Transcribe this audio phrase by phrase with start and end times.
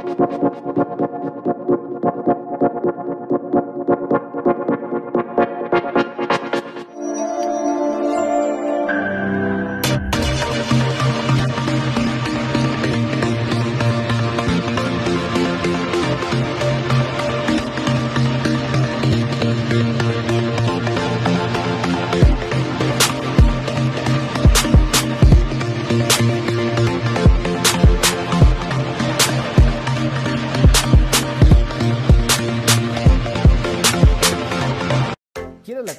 [0.00, 0.77] ¿Quieres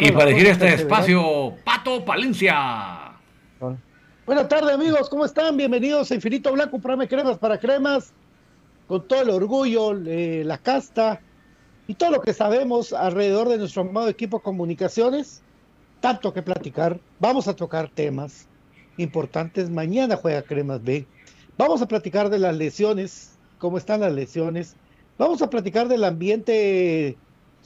[0.00, 3.12] Y para elegir este espacio, Pato Pato Palencia.
[4.26, 5.56] Buenas tardes amigos, ¿cómo están?
[5.56, 8.12] Bienvenidos a Infinito Blanco, programa cremas para cremas,
[8.88, 11.20] con todo el orgullo, eh, la casta
[11.86, 15.42] y todo lo que sabemos alrededor de nuestro amado equipo de comunicaciones.
[16.00, 18.48] Tanto que platicar, vamos a tocar temas
[18.96, 19.70] importantes.
[19.70, 21.06] Mañana juega Cremas B.
[21.56, 24.74] Vamos a platicar de las lesiones, cómo están las lesiones.
[25.18, 27.16] Vamos a platicar del ambiente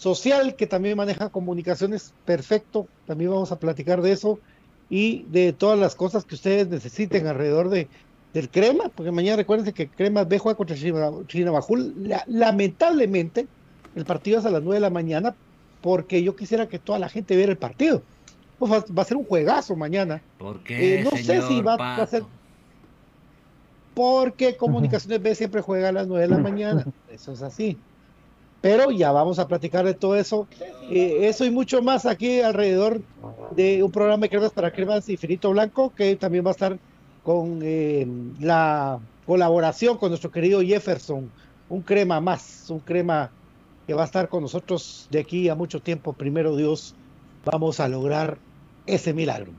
[0.00, 2.88] social que también maneja comunicaciones perfecto.
[3.06, 4.38] También vamos a platicar de eso
[4.88, 7.86] y de todas las cosas que ustedes necesiten alrededor de,
[8.32, 10.76] del Crema, porque mañana recuerden que Crema B juega contra
[11.26, 11.94] Chinabajul.
[12.08, 13.46] La, lamentablemente,
[13.94, 15.34] el partido es a las 9 de la mañana,
[15.82, 18.02] porque yo quisiera que toda la gente viera el partido.
[18.58, 20.22] Pues va, a ser un juegazo mañana.
[20.38, 22.22] ¿Por qué, eh, no sé si va, a ser.
[23.94, 26.86] Porque Comunicaciones B siempre juega a las 9 de la mañana.
[27.10, 27.78] Eso es así.
[28.60, 30.46] Pero ya vamos a platicar de todo eso.
[30.90, 33.00] Eh, eso y mucho más aquí alrededor
[33.56, 36.78] de un programa de cremas para cremas infinito blanco que también va a estar
[37.22, 38.06] con eh,
[38.38, 41.30] la colaboración con nuestro querido Jefferson.
[41.68, 43.30] Un crema más, un crema
[43.86, 46.12] que va a estar con nosotros de aquí a mucho tiempo.
[46.12, 46.94] Primero Dios,
[47.44, 48.38] vamos a lograr
[48.86, 49.52] ese milagro.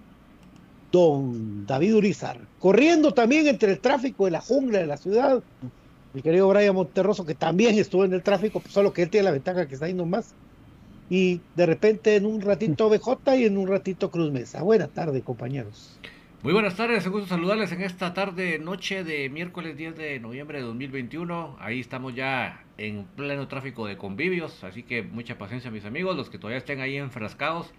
[0.91, 5.41] Don David Urizar, corriendo también entre el tráfico de la jungla de la ciudad,
[6.13, 9.25] mi querido Brian Monterroso, que también estuvo en el tráfico, pues solo que él tiene
[9.25, 10.33] la ventaja que está ahí nomás.
[11.09, 14.63] Y de repente en un ratito BJ y en un ratito Cruz Mesa.
[14.63, 15.99] Buenas tardes, compañeros.
[16.43, 20.57] Muy buenas tardes, un gusto saludarles en esta tarde, noche de miércoles 10 de noviembre
[20.57, 21.57] de 2021.
[21.59, 26.31] Ahí estamos ya en pleno tráfico de convivios, así que mucha paciencia mis amigos, los
[26.31, 27.71] que todavía estén ahí enfrascados,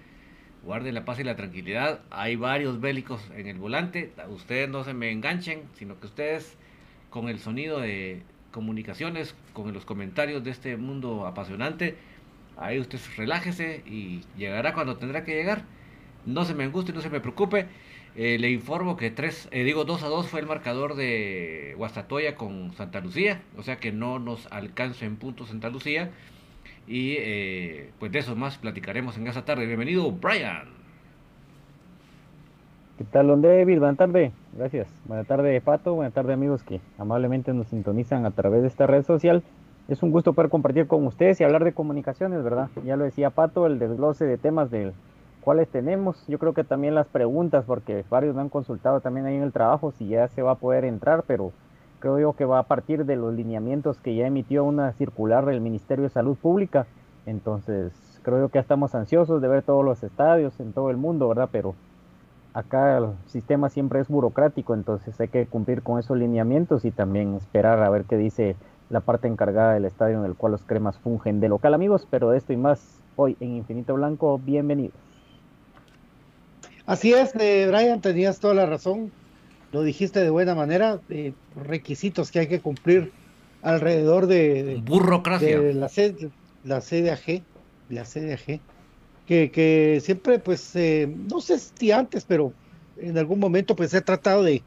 [0.63, 2.03] guarden la paz y la tranquilidad.
[2.11, 6.57] Hay varios bélicos en el volante, ustedes no se me enganchen, sino que ustedes
[7.13, 11.97] con el sonido de comunicaciones, con los comentarios de este mundo apasionante.
[12.57, 15.65] Ahí usted relájese y llegará cuando tendrá que llegar.
[16.27, 17.69] No se me anguste, no se me preocupe.
[18.17, 22.35] Eh, le informo que tres, eh, digo 2 a 2 fue el marcador de Guastatoya
[22.35, 26.11] con Santa Lucía, o sea que no nos alcanza en punto Santa Lucía.
[26.87, 29.67] Y eh, pues de eso más platicaremos en esa tarde.
[29.67, 30.82] Bienvenido, Brian.
[32.99, 33.79] ¿Qué tal, don David?
[33.79, 34.33] Buenas tardes.
[34.53, 34.87] Gracias.
[35.07, 35.95] Buenas tardes, Pato.
[35.95, 39.43] Buenas tardes, amigos que amablemente nos sintonizan a través de esta red social.
[39.89, 42.69] Es un gusto poder compartir con ustedes y hablar de comunicaciones, ¿verdad?
[42.85, 44.93] Ya lo decía Pato, el desglose de temas del
[45.41, 46.23] cuales tenemos.
[46.29, 49.53] Yo creo que también las preguntas, porque varios me han consultado también ahí en el
[49.53, 51.53] trabajo si ya se va a poder entrar, pero
[51.99, 55.63] creo yo que va a partir de los lineamientos que ya emitió una circular del
[55.63, 56.87] Ministerio de Salud Pública.
[57.25, 60.99] Entonces, creo yo que ya estamos ansiosos de ver todos los estadios en todo el
[60.99, 61.49] mundo, ¿verdad?
[61.51, 61.75] Pero
[62.55, 67.35] acá el sistema siempre es burocrático, entonces hay que cumplir con esos lineamientos y también
[67.35, 68.57] esperar a ver qué dice
[68.91, 72.07] la parte encargada del estadio en el cual los cremas fungen de local, amigos.
[72.11, 74.95] Pero de esto y más hoy en Infinito Blanco, bienvenidos.
[76.85, 79.11] Así es, eh, Brian, tenías toda la razón.
[79.73, 81.01] Lo dijiste de buena manera.
[81.09, 83.13] Eh, requisitos que hay que cumplir
[83.63, 85.59] alrededor de, burocracia.
[85.59, 85.89] De la,
[86.65, 87.43] la CDAG,
[87.89, 88.61] la CDAG
[89.27, 92.53] que, siempre, pues, eh, no sé si antes, pero
[92.97, 94.63] en algún momento, pues, he tratado de,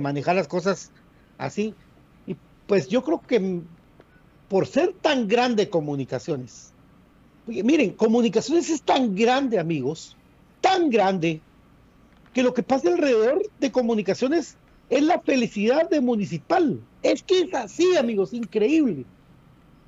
[0.00, 0.90] manejar las cosas
[1.38, 1.74] así.
[2.26, 2.36] Y
[2.66, 3.62] pues yo creo que
[4.48, 6.72] por ser tan grande comunicaciones,
[7.46, 10.16] miren, comunicaciones es tan grande, amigos,
[10.60, 11.40] tan grande,
[12.34, 14.56] que lo que pasa alrededor de comunicaciones
[14.90, 16.80] es la felicidad de municipal.
[17.02, 19.04] Es que es así, amigos, increíble.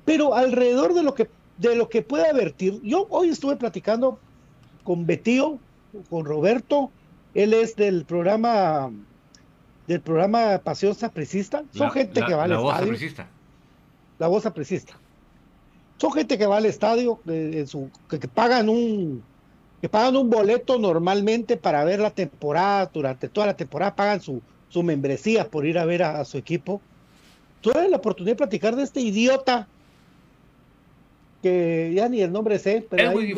[0.05, 1.29] Pero alrededor de lo que
[1.59, 2.81] de lo que puede advertir.
[2.81, 4.17] Yo hoy estuve platicando
[4.83, 5.59] con Betío,
[6.09, 6.91] con Roberto,
[7.33, 8.91] él es del programa
[9.87, 11.63] del programa Pasión Sapricista.
[11.73, 13.25] Son gente que va al estadio.
[14.19, 14.99] La voz sapricista.
[15.97, 19.23] Son gente que va al estadio, eh, su, que, pagan un
[19.81, 24.41] que pagan un boleto normalmente para ver la temporada, durante toda la temporada pagan su,
[24.69, 26.81] su membresía por ir a ver a, su equipo.
[27.61, 29.67] Tuve la oportunidad de platicar de este idiota
[31.41, 33.33] que ya ni el nombre sé, pero ahí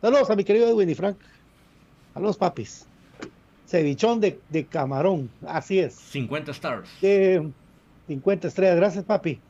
[0.00, 1.16] Saludos a mi querido Edwin y Frank.
[2.14, 2.86] Saludos, papis.
[3.66, 5.94] Cevichón de, de camarón, así es.
[5.94, 6.88] 50 stars.
[8.06, 9.40] 50 estrellas, gracias, papi.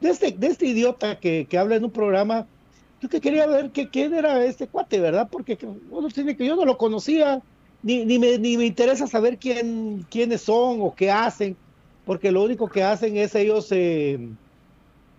[0.00, 2.46] De este, de este idiota que, que habla en un programa,
[3.00, 5.28] yo que quería ver que, quién era este cuate, ¿verdad?
[5.30, 5.58] Porque
[5.90, 7.42] uno tiene que yo no lo conocía,
[7.82, 11.56] ni, ni, me, ni me interesa saber quién, quiénes son o qué hacen,
[12.06, 14.18] porque lo único que hacen es ellos eh,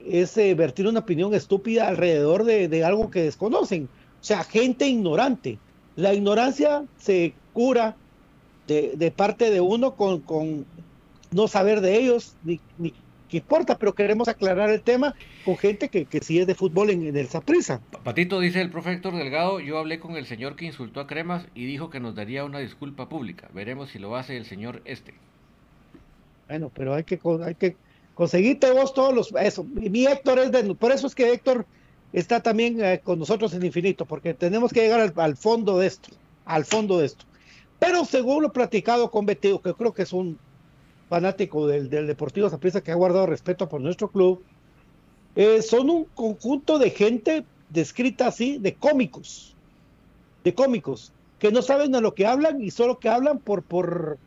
[0.10, 3.90] es eh, vertir una opinión estúpida alrededor de, algo que desconocen.
[4.22, 5.60] O sea, gente ignorante.
[5.96, 7.96] La ignorancia se cura
[8.68, 10.66] de, parte de uno con,
[11.32, 12.60] no saber de ellos, ni,
[13.30, 16.92] que importa, pero queremos aclarar el tema con gente que, que sí es de fútbol
[16.92, 17.82] en, en el Saprisa.
[18.04, 21.48] Patito, dice el profe Héctor Delgado, yo hablé con el señor que insultó a Cremas
[21.56, 23.50] y dijo que nos daría una disculpa pública.
[23.54, 25.14] Veremos si lo hace el señor este.
[26.48, 27.76] Bueno, pero hay que, hay que
[28.16, 29.32] conseguirte vos todos los...
[29.40, 30.74] Eso, mi Héctor es de...
[30.76, 31.66] Por eso es que Héctor
[32.14, 36.10] está también eh, con nosotros en infinito, porque tenemos que llegar al, fondo de esto,
[36.46, 37.26] al fondo de esto.
[37.78, 40.40] Pero según lo platicado con Beteo, que creo que es un
[41.10, 44.42] fanático del, del Deportivo Zapriza que ha guardado respeto por nuestro club,
[45.36, 49.54] eh, son un conjunto de gente descrita así, de cómicos,
[50.44, 54.18] de cómicos, que no saben de lo que hablan y solo que hablan por, por,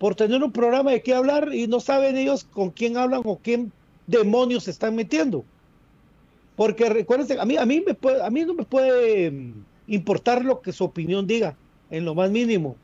[0.00, 3.36] por tener un programa de qué hablar y no saben ellos con quién hablan o
[3.36, 3.70] quién
[4.06, 5.44] demonios se están metiendo.
[6.56, 7.84] Porque recuérdense, a mí, a mí,
[8.46, 9.52] no me puede mm,
[9.88, 11.54] importar lo que su opinión diga,
[11.90, 12.76] en lo más mínimo.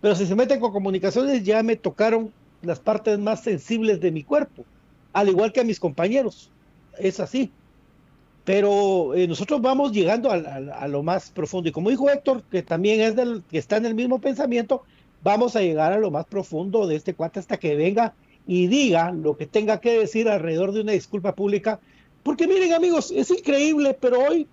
[0.00, 2.32] Pero si se meten con comunicaciones, ya me tocaron
[2.62, 4.64] las partes más sensibles de mi cuerpo,
[5.12, 6.52] al igual que a mis compañeros.
[7.00, 7.50] Es así.
[8.44, 11.68] Pero eh, nosotros vamos llegando a, a, a, lo más profundo.
[11.68, 14.84] Y como dijo Héctor, que también es del, que está en el mismo pensamiento,
[15.24, 18.14] vamos a llegar a lo más profundo de este cuate hasta que venga
[18.46, 21.80] y diga lo que tenga que decir alrededor de una disculpa pública.
[22.22, 24.46] Porque miren amigos, es increíble, pero hoy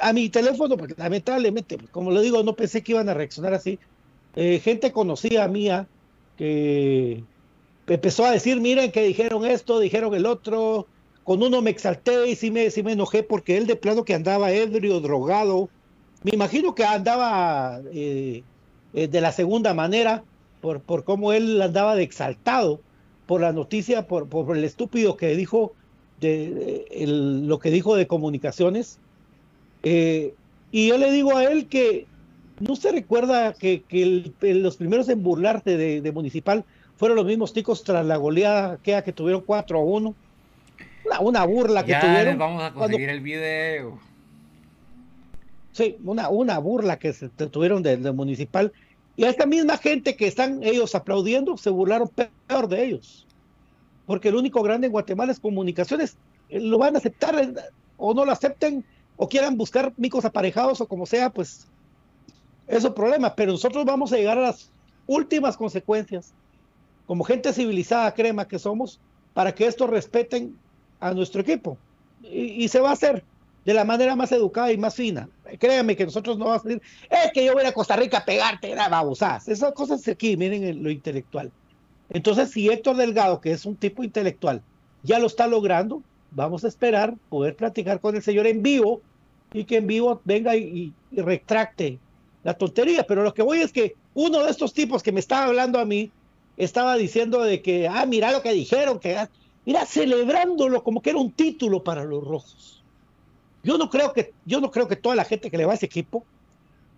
[0.00, 3.78] a mi teléfono, porque lamentablemente, como lo digo, no pensé que iban a reaccionar así.
[4.36, 5.88] Eh, gente conocida mía
[6.36, 7.24] que
[7.86, 10.86] empezó a decir, miren que dijeron esto, dijeron el otro,
[11.24, 14.14] con uno me exalté y sí me, sí me enojé porque él de plano que
[14.14, 15.68] andaba ebrio, drogado,
[16.22, 18.42] me imagino que andaba eh,
[18.94, 20.24] eh, de la segunda manera,
[20.60, 22.80] por, por cómo él andaba de exaltado,
[23.26, 25.72] por la noticia, por, por el estúpido que dijo,
[26.20, 28.98] de, el, lo que dijo de comunicaciones.
[29.82, 30.34] Eh,
[30.72, 32.06] y yo le digo a él que
[32.58, 36.64] no se recuerda que, que el, los primeros en burlarse de, de, Municipal
[36.96, 40.14] fueron los mismos ticos tras la goleada que, que tuvieron 4 a 1.
[41.06, 42.38] Una, una burla que ya tuvieron.
[42.38, 43.12] vamos a conseguir cuando...
[43.12, 44.09] el video.
[45.72, 48.72] Sí, una, una burla que se tuvieron de, de, Municipal.
[49.16, 53.26] Y a esta misma gente que están ellos aplaudiendo, se burlaron peor de ellos.
[54.06, 56.16] Porque el único grande en Guatemala es comunicaciones.
[56.48, 57.54] Lo van a aceptar
[57.96, 58.84] o no lo acepten
[59.16, 61.68] o quieran buscar micos aparejados o como sea, pues
[62.66, 64.70] es problema, pero nosotros vamos a llegar a las
[65.06, 66.32] últimas consecuencias,
[67.06, 69.00] como gente civilizada, crema que somos,
[69.34, 70.56] para que esto respeten
[71.00, 71.76] a nuestro equipo.
[72.22, 73.24] Y, y, se va a hacer
[73.64, 75.28] de la manera más educada y más fina.
[75.58, 78.24] Créanme que nosotros no vamos a decir, es que yo voy a Costa Rica a
[78.24, 79.48] pegarte, era babosadas.
[79.48, 81.50] Esas cosas aquí, miren lo intelectual.
[82.08, 84.62] Entonces, si Héctor Delgado, que es un tipo intelectual,
[85.02, 89.00] ya lo está logrando, vamos a esperar poder platicar con el señor en vivo
[89.52, 91.98] y que en vivo venga y, y retracte
[92.42, 95.46] la tontería, pero lo que voy es que uno de estos tipos que me estaba
[95.46, 96.10] hablando a mí
[96.56, 99.16] estaba diciendo de que, ah, mira lo que dijeron, que,
[99.66, 102.79] mira, celebrándolo como que era un título para los rojos.
[103.62, 105.76] Yo no creo que, yo no creo que toda la gente que le va a
[105.76, 106.24] ese equipo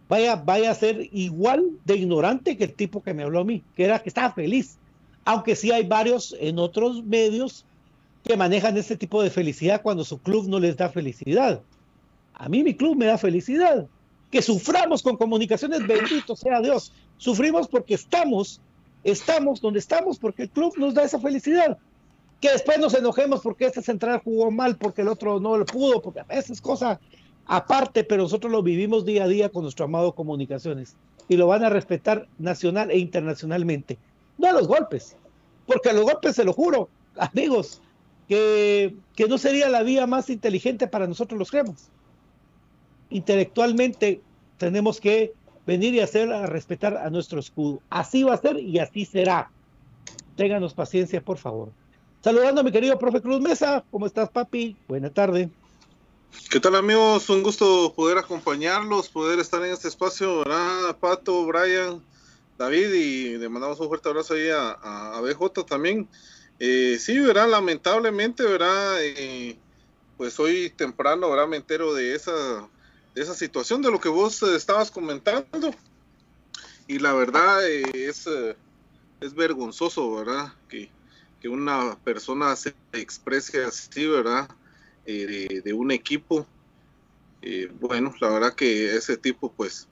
[0.09, 3.63] vaya, vaya a ser igual de ignorante que el tipo que me habló a mí,
[3.75, 4.79] que era que estaba feliz.
[5.25, 7.65] Aunque sí hay varios en otros medios
[8.25, 11.61] que manejan ese tipo de felicidad cuando su club no les da felicidad.
[12.35, 13.87] A mí mi club me da felicidad
[14.33, 16.91] que suframos con comunicaciones, bendito sea Dios.
[17.19, 18.61] Sufrimos porque estamos,
[19.05, 21.79] estamos donde estamos, porque el club nos da esa felicidad.
[22.43, 26.03] Que después nos enojemos porque este central jugó mal, porque el otro no lo pudo,
[26.03, 27.01] porque a veces es cosa
[27.47, 30.97] aparte, pero nosotros lo vivimos día a día con nuestro amado comunicaciones.
[31.29, 33.97] Y lo van a respetar nacional e internacionalmente.
[34.37, 35.17] No a los golpes,
[35.67, 37.81] porque a los golpes se lo juro, amigos,
[38.29, 41.91] que, que no sería la vía más inteligente para nosotros los cremas
[43.13, 44.21] intelectualmente
[44.59, 45.33] tenemos que
[45.67, 47.81] venir y hacer a respetar a nuestro escudo.
[47.91, 49.51] Así va a ser y así será.
[50.37, 51.71] Ténganos paciencia, por favor.
[52.23, 53.85] Saludando a mi querido profe Cruz Mesa.
[53.91, 54.77] ¿Cómo estás, papi?
[54.89, 55.51] Buena tarde.
[56.51, 57.29] ¿Qué tal, amigos?
[57.29, 60.97] Un gusto poder acompañarlos, poder estar en este espacio, ¿verdad?
[60.99, 62.03] Pato, Brian,
[62.57, 66.09] David, y le mandamos un fuerte abrazo ahí a, a, BJ también.
[66.59, 67.49] Eh, sí, ¿verdad?
[67.49, 68.97] Lamentablemente, ¿verdad?
[69.01, 69.59] Eh,
[70.17, 71.49] pues hoy temprano, ¿verdad?
[71.49, 72.69] Me entero de esa
[73.15, 75.75] esa situación de lo que vos estabas comentando.
[76.87, 78.57] Y la verdad eh, es, eh,
[79.21, 80.53] es vergonzoso, ¿verdad?
[81.43, 84.49] Que, una persona se exprese así, ¿verdad?
[85.05, 86.47] De, de, un equipo.
[87.81, 89.89] bueno, la verdad que ese tipo, pues,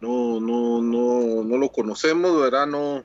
[0.00, 2.66] no, no, no, no lo conocemos, ¿verdad?
[2.66, 3.04] No,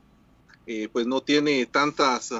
[0.94, 2.34] pues no tiene tantas,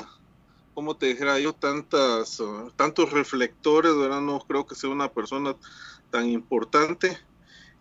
[0.74, 2.42] como te dijera yo, tantas,
[2.78, 4.22] tantos reflectores, ¿verdad?
[4.22, 5.56] No creo que sea una persona
[6.12, 7.18] tan importante.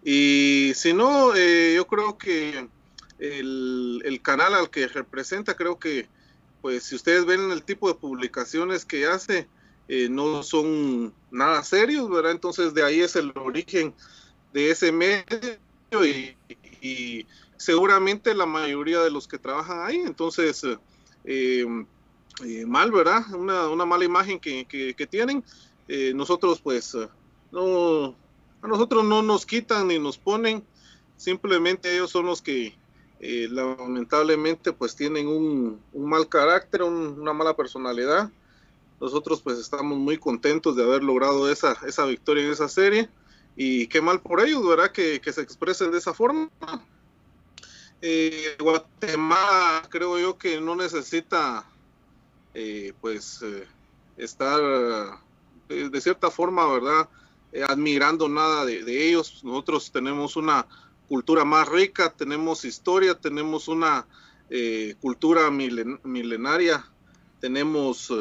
[0.03, 2.69] Y si no, eh, yo creo que
[3.19, 6.09] el, el, canal al que representa, creo que
[6.61, 9.49] pues si ustedes ven el tipo de publicaciones que hace,
[9.89, 12.33] eh, no son nada serios, ¿verdad?
[12.33, 13.95] Entonces de ahí es el origen
[14.53, 15.27] de ese medio
[16.81, 17.27] y,
[17.57, 20.65] seguramente la mayoría de los que trabajan ahí, entonces
[21.25, 21.67] eh,
[22.45, 23.23] eh, mal, ¿verdad?
[23.35, 25.45] Una, mala imagen que, que, tienen.
[26.15, 26.97] nosotros pues
[27.53, 28.15] no,
[28.63, 30.65] a nosotros no nos quitan ni nos ponen,
[31.17, 32.75] simplemente ellos son los que
[33.23, 38.31] eh, lamentablemente pues tienen un, mal carácter, una mala personalidad.
[38.99, 43.11] Nosotros pues estamos muy contentos de haber logrado esa, esa victoria en esa serie
[43.57, 44.91] y qué mal por ellos, ¿verdad?
[44.91, 46.49] Que, se expresen de esa forma.
[48.01, 51.67] Eh, Guatemala creo yo que no necesita
[52.55, 53.45] eh, pues
[54.17, 54.61] estar
[55.69, 57.09] de cierta forma, ¿verdad?
[57.69, 59.45] admirando nada de ellos.
[59.45, 60.67] Nosotros tenemos una
[61.11, 64.07] cultura más rica, tenemos historia, tenemos una
[64.49, 66.89] eh, cultura milenaria,
[67.41, 68.15] tenemos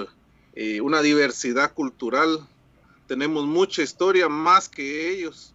[0.55, 2.47] eh, una diversidad cultural,
[3.05, 5.53] tenemos mucha historia más que ellos.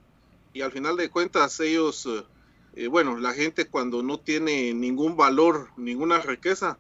[0.52, 2.08] Y al final de cuentas ellos,
[2.76, 6.78] eh, bueno, la gente cuando no tiene ningún valor, ninguna riqueza,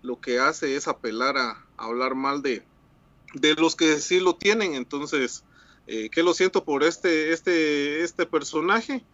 [0.00, 2.62] lo que hace es apelar a, hablar mal de,
[3.34, 4.76] de los que sí lo tienen.
[4.76, 5.44] Entonces,
[5.86, 9.04] que lo siento por este, este, este personaje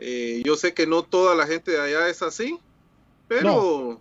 [0.00, 2.58] eh, yo sé que no toda la gente de allá es así,
[3.26, 4.00] pero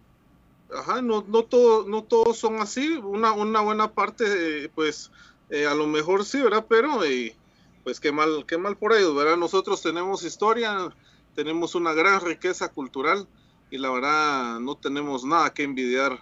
[0.69, 0.77] no.
[0.77, 2.97] Ajá, no, no, todo, no todos son así.
[2.97, 5.11] Una, una buena parte, pues
[5.49, 6.65] eh, a lo mejor sí, ¿verdad?
[6.67, 7.35] Pero eh,
[7.83, 9.37] pues qué mal, qué mal por ellos, ¿verdad?
[9.37, 10.93] Nosotros tenemos historia,
[11.35, 13.27] tenemos una gran riqueza cultural
[13.71, 16.19] y la verdad no tenemos nada que envidiar,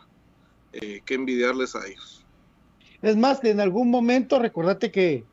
[0.72, 2.24] que envidiarles a ellos.
[3.01, 5.24] Es más, que en algún momento, recordate que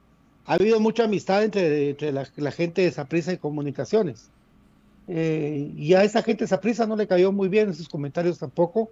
[0.46, 4.31] ha habido mucha amistad entre, entre la, la, gente de Saprisa y Comunicaciones.
[5.08, 8.38] Eh, y a esa gente de Saprisa no le cayó muy bien en sus comentarios
[8.38, 8.90] tampoco.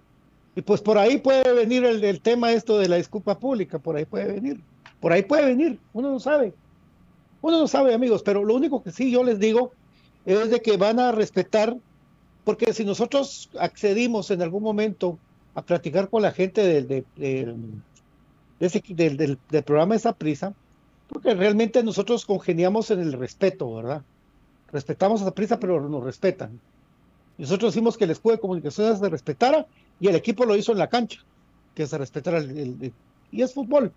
[0.55, 4.05] Y pues por ahí puede venir el, tema esto de la disculpa pública, por ahí
[4.05, 4.59] puede venir.
[4.99, 6.53] Por ahí puede venir, uno no sabe.
[7.41, 9.71] Uno no sabe, amigos, pero lo único que sí yo les digo
[10.25, 11.75] es de que van a respetar,
[12.43, 15.17] porque si nosotros accedimos en algún momento
[15.55, 17.55] a platicar con la gente del, del,
[18.59, 20.53] del, programa de Saprisa,
[21.07, 24.03] porque realmente nosotros congeniamos en el respeto, ¿verdad?
[24.71, 26.59] Respetamos a esa prisa, pero nos respetan.
[27.37, 29.65] Nosotros decimos que el escudo de comunicaciones se respetara
[29.99, 31.21] y el equipo lo hizo en la cancha,
[31.75, 32.93] que se respetara el,
[33.31, 33.91] y es fútbol.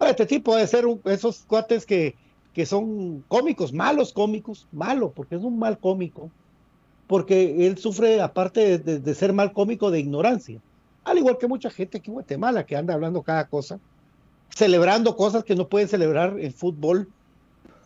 [0.00, 2.14] este tipo debe ser esos cuates que,
[2.52, 6.30] que son cómicos, malos cómicos, malo, porque es un mal cómico,
[7.06, 10.60] porque él sufre, aparte de, de, ser mal cómico, de ignorancia.
[11.04, 13.78] Al igual que mucha gente aquí en Guatemala que anda hablando cada cosa
[14.54, 17.08] celebrando cosas que no pueden celebrar el fútbol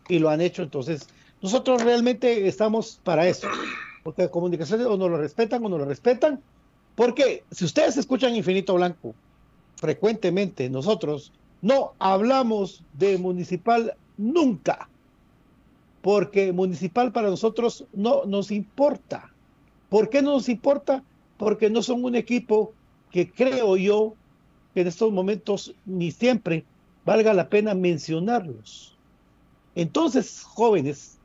[0.08, 0.62] y lo han hecho.
[0.62, 1.08] Entonces,
[1.40, 3.48] nosotros realmente estamos para eso,
[4.02, 6.40] porque comunicaciones o no lo respetan o no lo respetan,
[6.94, 9.14] porque si ustedes escuchan Infinito Blanco
[9.76, 14.88] frecuentemente, nosotros no hablamos de municipal nunca,
[16.02, 19.30] porque municipal para nosotros no nos importa.
[19.88, 21.02] ¿Por qué no nos importa?
[21.36, 22.72] Porque no son un equipo
[23.10, 24.14] que creo yo
[24.74, 26.64] en estos momentos ni siempre
[27.04, 28.96] valga la pena mencionarlos.
[29.74, 31.17] Entonces, jóvenes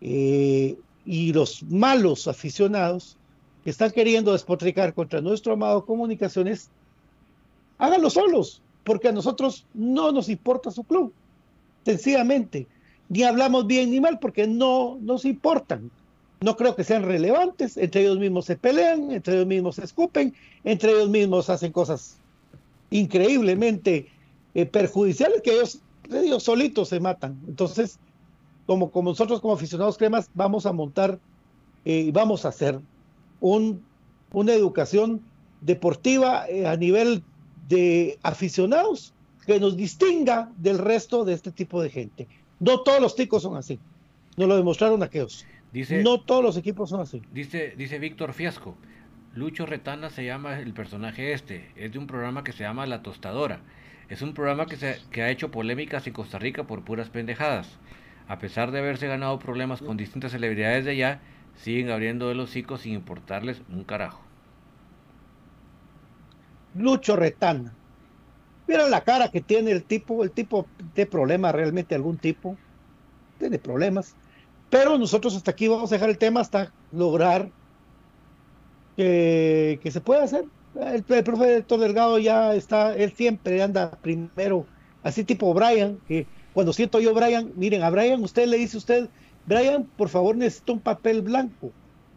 [0.00, 3.16] eh, y los malos aficionados
[3.64, 6.70] que están queriendo despotricar contra nuestro amado Comunicaciones,
[7.78, 11.12] háganlo solos, porque a nosotros no nos importa su club.
[11.84, 12.66] Sencillamente,
[13.08, 15.90] ni hablamos bien ni mal porque no nos importan.
[16.40, 20.34] No creo que sean relevantes, entre ellos mismos se pelean, entre ellos mismos se escupen,
[20.64, 22.16] entre ellos mismos hacen cosas
[22.90, 24.08] increíblemente
[24.54, 27.38] eh, perjudiciales que ellos, ellos solitos se matan.
[27.46, 27.98] Entonces,
[28.70, 31.18] como, como nosotros como aficionados cremas vamos a montar
[31.84, 32.78] eh, y vamos a hacer
[33.40, 33.82] un,
[34.30, 35.22] una educación
[35.60, 37.24] deportiva eh, a nivel
[37.68, 39.12] de aficionados
[39.44, 42.28] que nos distinga del resto de este tipo de gente.
[42.60, 43.80] No todos los ticos son así.
[44.36, 45.44] Nos lo demostraron aquellos.
[45.72, 47.22] Dice, no todos los equipos son así.
[47.32, 48.76] Dice, dice Víctor Fiasco.
[49.34, 53.02] Lucho Retana se llama el personaje este, es de un programa que se llama La
[53.02, 53.62] Tostadora.
[54.08, 57.80] Es un programa que, se, que ha hecho polémicas en Costa Rica por puras pendejadas.
[58.30, 61.20] A pesar de haberse ganado problemas con distintas celebridades de allá,
[61.56, 64.22] siguen abriendo los hocico sin importarles un carajo.
[66.76, 67.74] Lucho Retana.
[68.68, 72.56] Mira la cara que tiene el tipo, el tipo de problema realmente algún tipo.
[73.40, 74.14] Tiene problemas.
[74.70, 77.50] Pero nosotros hasta aquí vamos a dejar el tema hasta lograr
[78.96, 80.44] que, se puede hacer.
[80.76, 84.66] El, profe Héctor Delgado ya está, él siempre anda primero,
[85.02, 89.08] así tipo Brian, que cuando siento yo Brian, miren, a Brian usted le dice usted,
[89.46, 91.70] Brian, por favor necesito un papel blanco.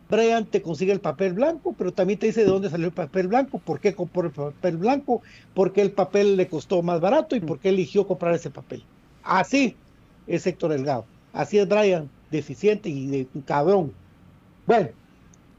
[0.09, 3.27] Brian te consigue el papel blanco, pero también te dice de dónde salió el papel
[3.27, 5.21] blanco, por qué compró el papel blanco,
[5.53, 8.83] por qué el papel le costó más barato y por qué eligió comprar ese papel.
[9.23, 9.75] Así
[10.27, 11.05] es Héctor Delgado.
[11.31, 13.93] Así es Brian, deficiente y de cabrón.
[14.67, 14.89] Bueno,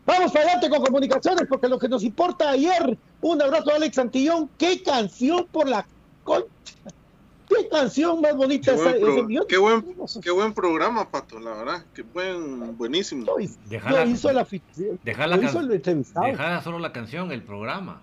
[0.07, 3.97] vamos para adelante con comunicaciones, porque lo que nos importa ayer, un abrazo a Alex
[3.97, 5.87] Santillón, qué canción por la
[6.23, 6.49] concha.
[7.48, 8.85] Qué canción más bonita Qué esa.
[8.90, 9.85] buen, pro- ese qué buen,
[10.22, 11.85] qué buen programa, Pato, la verdad.
[11.94, 13.24] Qué buen, buenísimo.
[13.26, 16.26] Lo hizo, Dejala- lo hizo el la Lo hizo el entrevistado.
[16.26, 18.00] Dejada solo la canción, el programa.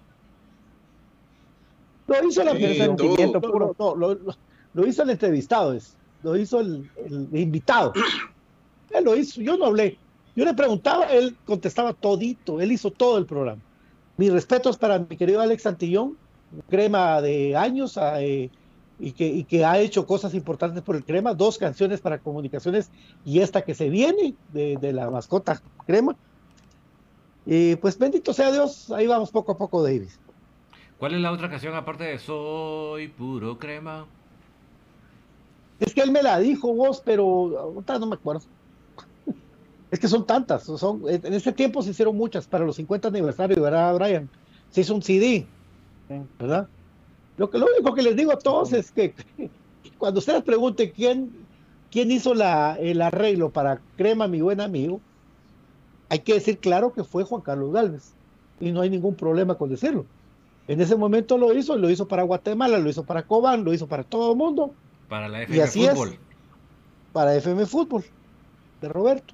[2.07, 2.95] Lo hizo la Sí, persona.
[2.95, 3.95] todo.
[3.95, 4.35] No, lo, lo-
[4.73, 5.95] lo hizo el entrevistado, es.
[6.23, 7.93] Lo hizo el, el invitado.
[8.91, 9.97] Él lo hizo, yo no hablé.
[10.35, 13.61] Yo le preguntaba, él contestaba todito, él hizo todo el programa.
[14.17, 16.17] Mis respetos para mi querido Alex Santillón,
[16.69, 18.49] crema de años ah, eh,
[19.01, 22.91] y, que, y que ha hecho cosas importantes por el crema, dos canciones para comunicaciones
[23.25, 26.15] y esta que se viene de, de la mascota crema.
[27.45, 30.19] Y pues bendito sea Dios, ahí vamos poco a poco, Davis.
[30.99, 34.05] ¿Cuál es la otra canción aparte de Soy puro crema?
[35.79, 38.43] Es que él me la dijo vos, pero ahorita no me acuerdo.
[39.89, 43.59] Es que son tantas, son, en ese tiempo se hicieron muchas para los 50 aniversarios,
[43.59, 44.29] ¿verdad, Brian?
[44.69, 45.47] Se hizo un CD.
[46.39, 46.67] ¿verdad?
[47.37, 49.15] Lo, que, lo único que les digo a todos es que
[49.97, 51.47] cuando ustedes pregunten quién,
[51.89, 55.01] quién hizo la, el arreglo para Crema, mi buen amigo,
[56.09, 58.17] hay que decir claro que fue Juan Carlos Galvez.
[58.59, 60.05] Y no hay ningún problema con decirlo.
[60.67, 63.87] En ese momento lo hizo, lo hizo para Guatemala, lo hizo para Cobán, lo hizo
[63.87, 64.75] para todo el mundo,
[65.07, 65.91] Para la Y FM así es.
[65.93, 66.19] Fútbol.
[67.11, 68.05] para FM Fútbol,
[68.79, 69.33] de Roberto.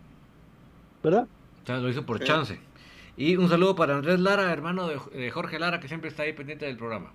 [1.04, 1.28] ¿Verdad?
[1.64, 2.26] O sea, lo hizo por Sí.
[2.26, 2.60] chance.
[3.16, 6.34] Y un saludo para Andrés Lara, hermano de, de Jorge Lara, que siempre está ahí
[6.34, 7.14] pendiente del programa.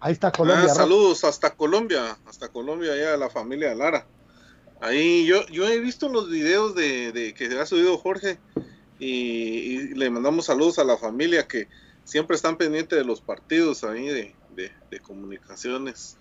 [0.00, 0.64] Ahí está Colombia.
[0.64, 0.82] Ah, Rafa.
[0.82, 4.06] saludos hasta Colombia, hasta Colombia, allá a la familia Lara.
[4.80, 8.38] Ahí yo, yo he visto los videos de, de que ha subido Jorge
[8.98, 11.68] y, y le mandamos saludos a la familia que
[12.04, 16.16] siempre están pendientes de los partidos ahí de, de- de comunicaciones.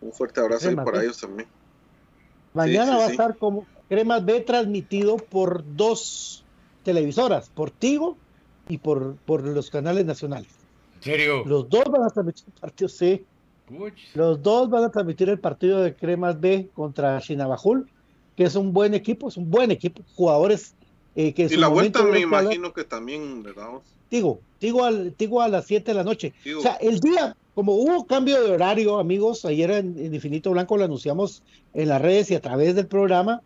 [0.00, 1.48] Un fuerte abrazo ahí para ellos también.
[2.52, 3.12] Mañana Sí, sí, va a sí.
[3.12, 6.44] estar como Cremas B transmitido por dos
[6.82, 8.18] televisoras, por Tigo
[8.68, 10.57] y por, por los canales nacionales.
[10.98, 11.44] ¿En serio?
[11.46, 13.24] Los dos van a transmitir el partido, sí.
[14.14, 17.88] Los dos van a transmitir el partido de Cremas B contra Chinabajul,
[18.36, 20.74] que es un buen equipo, es un buen equipo, jugadores
[21.14, 23.68] eh, que en Y la vuelta me imagino que también, ¿verdad?
[24.08, 26.32] Tigo, Tigo, al, Tigo a las 7 de la noche.
[26.56, 30.78] O sea, el día, como hubo cambio de horario, amigos, ayer en, en Infinito Blanco
[30.78, 31.42] lo anunciamos
[31.74, 33.42] en las redes y a través del programa,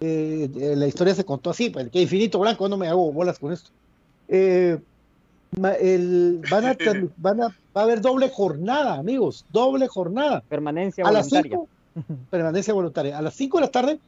[0.00, 3.52] eh, la historia se contó así, pues, que Infinito Blanco, no me hago bolas con
[3.52, 3.70] esto.
[4.28, 4.78] Eh,
[5.80, 6.76] el- van a,
[7.16, 10.42] van a, va a haber doble jornada, amigos, doble jornada.
[10.48, 11.58] Permanencia A las voluntaria.
[11.94, 13.18] 5, permanencia voluntaria.
[13.18, 13.98] A las 5 de la tarde,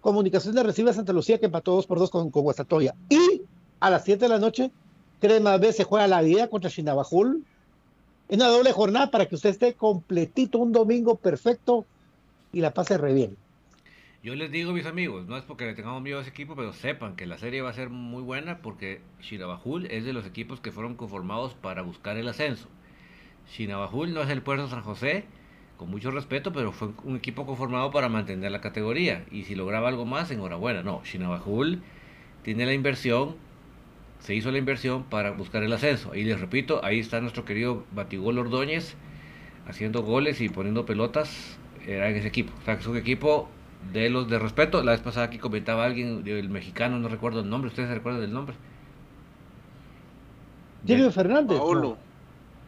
[0.00, 2.94] Comunicaciones recibe a Santa Lucía que empató 2 por 2 con, con Guastatoya.
[3.08, 3.42] Y
[3.80, 4.70] a las 7 de la noche,
[5.20, 7.44] Crema B se juega la vida contra Chinabajul.
[8.28, 11.84] Es una doble jornada para que usted esté completito un domingo perfecto
[12.52, 13.36] y la pase re bien.
[14.20, 16.72] Yo les digo, mis amigos, no es porque le tengamos miedo a ese equipo, pero
[16.72, 20.58] sepan que la serie va a ser muy buena porque Shinabajul es de los equipos
[20.60, 22.66] que fueron conformados para buscar el ascenso.
[23.48, 25.24] Shinabajul no es el Puerto San José,
[25.76, 29.24] con mucho respeto, pero fue un equipo conformado para mantener la categoría.
[29.30, 30.82] Y si lograba algo más, enhorabuena.
[30.82, 31.80] No, Shinabajul
[32.42, 33.36] tiene la inversión,
[34.18, 36.16] se hizo la inversión para buscar el ascenso.
[36.16, 38.96] Y les repito, ahí está nuestro querido Batigol Ordóñez
[39.68, 41.56] haciendo goles y poniendo pelotas.
[41.86, 42.52] Era en ese equipo.
[42.60, 43.48] O sea, es un equipo
[43.92, 44.82] de los de respeto.
[44.82, 47.68] La vez pasada aquí comentaba alguien del mexicano, no recuerdo el nombre.
[47.68, 48.54] ¿Ustedes se recuerdan del nombre?
[50.86, 51.58] Silvio Fernández.
[51.58, 51.88] Paolo.
[51.90, 51.98] ¿no?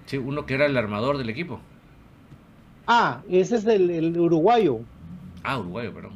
[0.07, 1.61] Sí, uno que era el armador del equipo.
[2.87, 4.81] Ah, ese es el, el uruguayo.
[5.45, 6.13] Ah, uruguayo, perdón.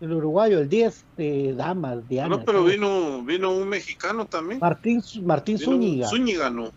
[0.00, 2.28] El uruguayo, el 10 de damas, Diana.
[2.28, 4.60] No, pero vino, vino un mexicano también.
[4.60, 6.08] Martín, Martín Vino Zúñiga.
[6.08, 6.70] Zúñiga, no.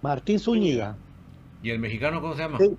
[0.00, 0.96] Martín Zúñiga.
[1.62, 2.58] ¿Y el mexicano cómo se llama?
[2.58, 2.76] Sí.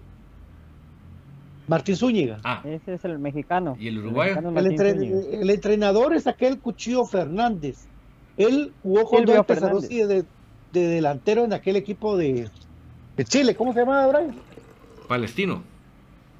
[1.69, 2.39] Martín Zúñiga.
[2.43, 3.75] Ah, Ese es el mexicano.
[3.79, 4.39] ¿Y el uruguayo?
[4.39, 7.87] El, entre- entrenador es aquel Cuchillo Fernández.
[8.37, 10.25] Él jugó con Silvio Pesarosi de,
[10.71, 12.49] de delantero en aquel equipo de,
[13.15, 13.53] de Chile.
[13.55, 14.35] ¿Cómo se llamaba, Brian?
[15.07, 15.63] palestino.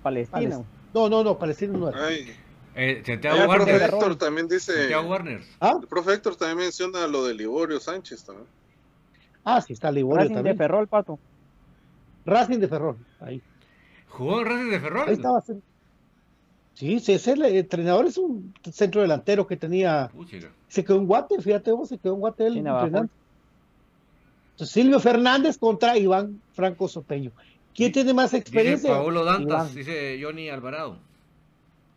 [0.01, 0.65] Palestino.
[0.93, 2.07] No, no, no, Palestino no era.
[2.07, 2.31] Ay,
[2.75, 3.89] Eh, Santiago el profe Warner.
[3.93, 4.73] Héctor también dice.
[4.73, 5.41] Santiago Warner.
[5.59, 5.77] ¿Ah?
[5.81, 8.47] El profe Héctor también menciona lo de Liborio Sánchez también.
[9.43, 10.57] ah, sí, está Liborio Racing de también.
[10.57, 11.19] Ferrol, pato.
[12.25, 12.97] Racing de Ferrol.
[13.19, 13.41] Ahí,
[14.09, 15.07] ¿Jugó en Racing de Ferrol?
[15.07, 15.41] ahí estaba.
[16.73, 20.09] Sí, sí, ese el entrenador es un centro delantero que tenía.
[20.67, 22.47] Se quedó en Guate, fíjate vos, se quedó en Guate.
[22.47, 23.09] Entonces,
[24.57, 27.31] Silvio Fernández contra Iván Franco Sopeño.
[27.73, 28.91] ¿Quién tiene más Dice experiencia?
[28.91, 29.75] Paolo Dantas, Iván.
[29.75, 30.97] dice Johnny Alvarado.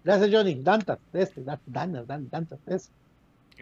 [0.05, 0.55] Gracias, Johnny.
[0.62, 2.90] Dantas, este, Dan- Danas, Dan- Dantas, ese.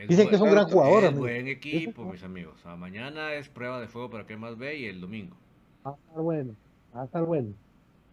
[0.08, 1.04] Dicen que es un gran jugador.
[1.04, 2.54] Es buen equipo, mis amigos.
[2.78, 5.36] mañana es prueba de fuego para que más ve y el domingo.
[5.86, 6.54] Va a estar bueno,
[6.94, 7.48] va a estar bueno.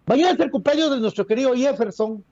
[0.08, 2.24] Mañana es el cumpleaños de nuestro querido Jefferson,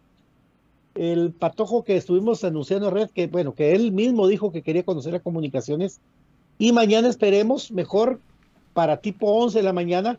[0.96, 4.84] el patojo que estuvimos anunciando en red, que bueno, que él mismo dijo que quería
[4.84, 6.00] conocer las comunicaciones.
[6.58, 8.22] Y mañana esperemos, mejor
[8.74, 10.18] para tipo 11 de la mañana,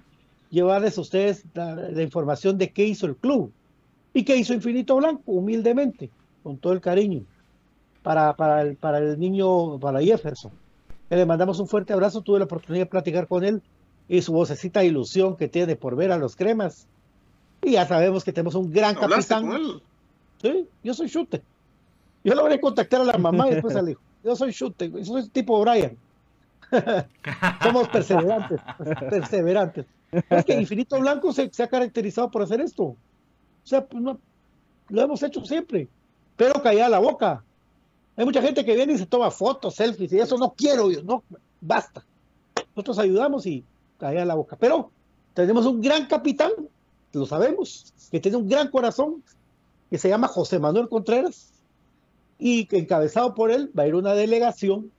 [0.50, 3.50] llevarles a ustedes la, información de qué hizo el club
[4.12, 6.10] y qué hizo Infinito Blanco, humildemente,
[6.42, 7.22] con todo el cariño,
[8.02, 10.52] para, para, el, para el niño, para Jefferson.
[11.08, 13.62] Le mandamos un fuerte abrazo, tuve la oportunidad de platicar con él
[14.10, 16.86] y su vocecita de ilusión que tiene por ver a los cremas.
[17.62, 19.80] Y ya sabemos que tenemos un gran capitán.
[20.40, 21.42] Sí, yo soy Chute.
[22.22, 24.00] Yo logré a contactar a la mamá y después al hijo.
[24.22, 25.96] Yo soy Chute, yo soy tipo Brian.
[27.62, 28.60] Somos perseverantes,
[29.08, 29.86] perseverantes.
[30.30, 32.82] Es que Infinito Blanco se, ha caracterizado por hacer esto.
[32.82, 32.96] O
[33.64, 34.18] sea, pues no,
[34.88, 35.88] lo hemos hecho siempre.
[36.36, 37.42] Pero calla la boca.
[38.16, 41.02] Hay mucha gente que viene y se toma fotos, selfies, y eso no quiero yo,
[41.02, 41.22] no,
[41.60, 42.02] basta.
[42.74, 43.62] Nosotros ayudamos y
[43.98, 44.56] calla la boca.
[44.58, 44.90] Pero
[45.34, 46.50] tenemos un gran capitán,
[47.16, 49.22] lo sabemos, que tiene un gran corazón,
[49.90, 51.52] que se llama José Manuel Contreras,
[52.38, 54.90] y que encabezado por él va a ir una delegación,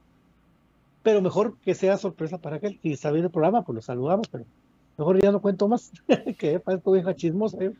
[1.04, 2.80] pero mejor que sea sorpresa para aquel.
[2.82, 4.46] Si está viendo el programa, pues lo saludamos, pero
[4.98, 5.92] mejor ya no cuento más,
[6.38, 7.58] que parezco vieja chismosa.
[7.64, 7.74] ¿eh?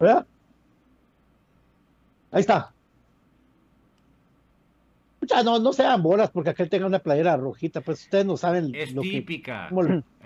[0.00, 0.26] ¿Verdad?
[2.30, 2.71] Ahí está.
[5.28, 8.74] Ya no, no sean bolas porque aquel tenga una playera rojita, pues ustedes no saben.
[8.74, 9.70] Es lo típica.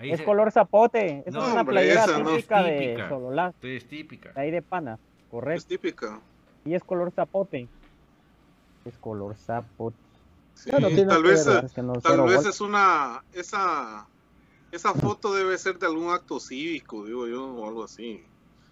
[0.01, 1.23] es color zapote.
[1.25, 3.53] Es una playera típica, de Sololá.
[3.61, 4.31] Es típica.
[4.35, 4.97] ahí de pana,
[5.29, 5.59] correcto.
[5.59, 6.19] Es típica.
[6.65, 7.67] Y es color zapote.
[8.85, 9.97] Es color zapote.
[10.65, 11.45] tal vez,
[12.03, 13.23] tal vez es una.
[13.33, 14.07] Esa,
[14.71, 18.23] esa foto debe ser de algún acto cívico, digo yo, o algo así.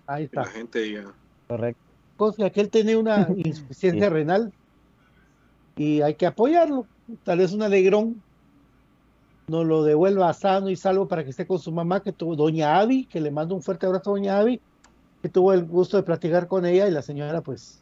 [0.07, 0.41] Ahí está.
[0.41, 1.05] La gente ya.
[1.47, 1.81] Correcto.
[2.17, 4.51] Pues aquel tiene una insuficiencia renal
[5.75, 6.88] y hay que apoyarlo.
[7.23, 8.21] Tal vez un alegrón
[9.47, 12.79] nos lo devuelva sano y salvo para que esté con su mamá, que tuvo Doña
[12.79, 14.59] Avi, que le mando un fuerte abrazo a Doña Avi,
[15.21, 17.79] que tuvo el gusto de platicar con ella y la señora, pues,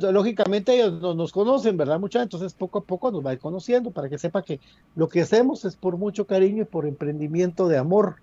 [0.00, 2.00] lógicamente ellos no, nos conocen, ¿verdad?
[2.00, 4.60] Mucha, entonces poco a poco nos va a ir conociendo para que sepa que
[4.96, 8.16] lo que hacemos es por mucho cariño y por emprendimiento de amor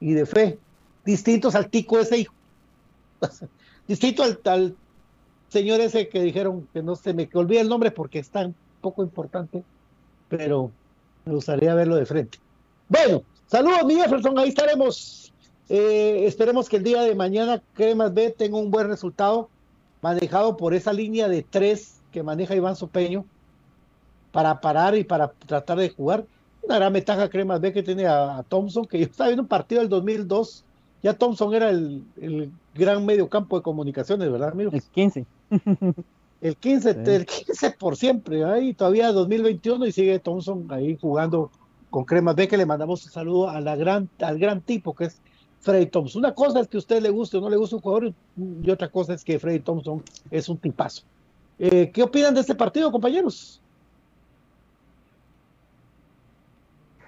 [0.00, 0.58] y de fe,
[1.04, 2.34] distintos al tico ese hijo,
[3.88, 4.76] distinto al, al
[5.54, 9.04] señor ese que dijeron que no se me olvide el nombre porque es tan poco
[9.04, 9.62] importante,
[10.28, 10.72] pero
[11.24, 12.38] me gustaría verlo de frente.
[12.88, 15.32] Bueno, saludos, mi Jefferson, ahí estaremos.
[15.68, 19.48] Eh, esperemos que el día de mañana Cremas B tenga un buen resultado,
[20.02, 23.24] manejado por esa línea de tres que maneja Iván Sopeño,
[24.32, 26.26] para parar y para tratar de jugar.
[26.62, 29.80] Una gran ventaja Cremas B que tiene a, Thompson, que yo estaba viendo un partido
[29.82, 30.64] del 2002,
[31.00, 34.72] ya Thompson era el, el gran medio campo de comunicaciones, ¿verdad, amigo?
[34.72, 35.24] El 15.
[36.40, 41.50] El 15, el 15 por siempre, ahí todavía 2021 y sigue Thompson ahí jugando
[41.88, 45.04] con Cremas B, que le mandamos un saludo a la gran, al gran tipo que
[45.04, 45.22] es
[45.60, 46.20] Freddy Thompson.
[46.20, 48.12] Una cosa es que a usted le guste o no le guste un jugador
[48.62, 51.02] y otra cosa es que Freddy Thompson es un tipazo.
[51.58, 53.62] Eh, ¿Qué opinan de este partido, compañeros?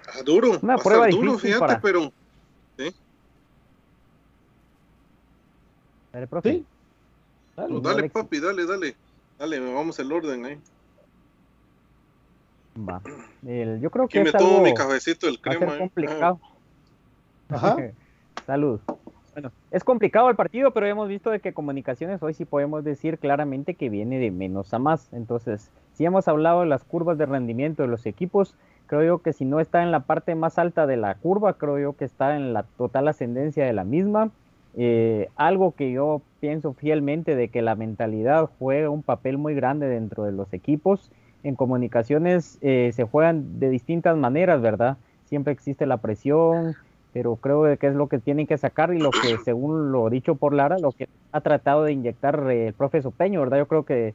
[0.07, 2.11] Ah, duro, una prueba duro, fíjate, pero...
[2.75, 2.95] ¿Sí?
[7.57, 8.95] Dale, papi, dale, dale.
[9.39, 10.59] Dale, vamos el orden ahí.
[12.77, 13.01] Va.
[13.79, 15.77] yo creo que es me algo mi cafecito el crema.
[15.79, 16.39] complicado.
[17.49, 17.75] Ajá.
[18.45, 18.79] Salud.
[19.33, 23.17] Bueno, es complicado el partido, pero hemos visto de que comunicaciones hoy sí podemos decir
[23.17, 25.11] claramente que viene de menos a más.
[25.11, 29.33] Entonces, si hemos hablado de las curvas de rendimiento de los equipos, creo yo que
[29.33, 32.35] si no está en la parte más alta de la curva, creo yo que está
[32.35, 34.31] en la total ascendencia de la misma.
[34.79, 39.87] Eh, algo que yo pienso fielmente de que la mentalidad juega un papel muy grande
[39.87, 41.11] dentro de los equipos.
[41.43, 44.97] En comunicaciones eh, se juegan de distintas maneras, ¿verdad?
[45.25, 46.75] Siempre existe la presión,
[47.11, 50.35] pero creo que es lo que tienen que sacar y lo que, según lo dicho
[50.35, 53.57] por Lara, lo que ha tratado de inyectar el profe Sopeño, ¿verdad?
[53.57, 54.13] Yo creo que el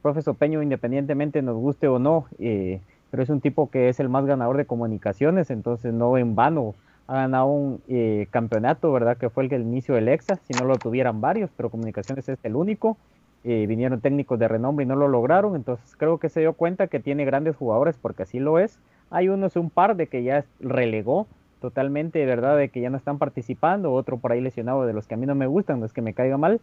[0.00, 4.08] profe Sopeño, independientemente nos guste o no, eh, pero es un tipo que es el
[4.08, 6.74] más ganador de comunicaciones, entonces no en vano
[7.08, 9.16] ha ganado un eh, campeonato, ¿verdad?
[9.16, 12.38] Que fue el, el inicio del EXA, si no lo tuvieran varios, pero Comunicaciones es
[12.44, 12.98] el único.
[13.44, 16.88] Eh, vinieron técnicos de renombre y no lo lograron, entonces creo que se dio cuenta
[16.88, 18.78] que tiene grandes jugadores porque así lo es.
[19.10, 21.26] Hay unos, un par de que ya relegó
[21.60, 22.58] totalmente, ¿verdad?
[22.58, 25.24] De que ya no están participando, otro por ahí lesionado de los que a mí
[25.24, 26.60] no me gustan, los que me caiga mal.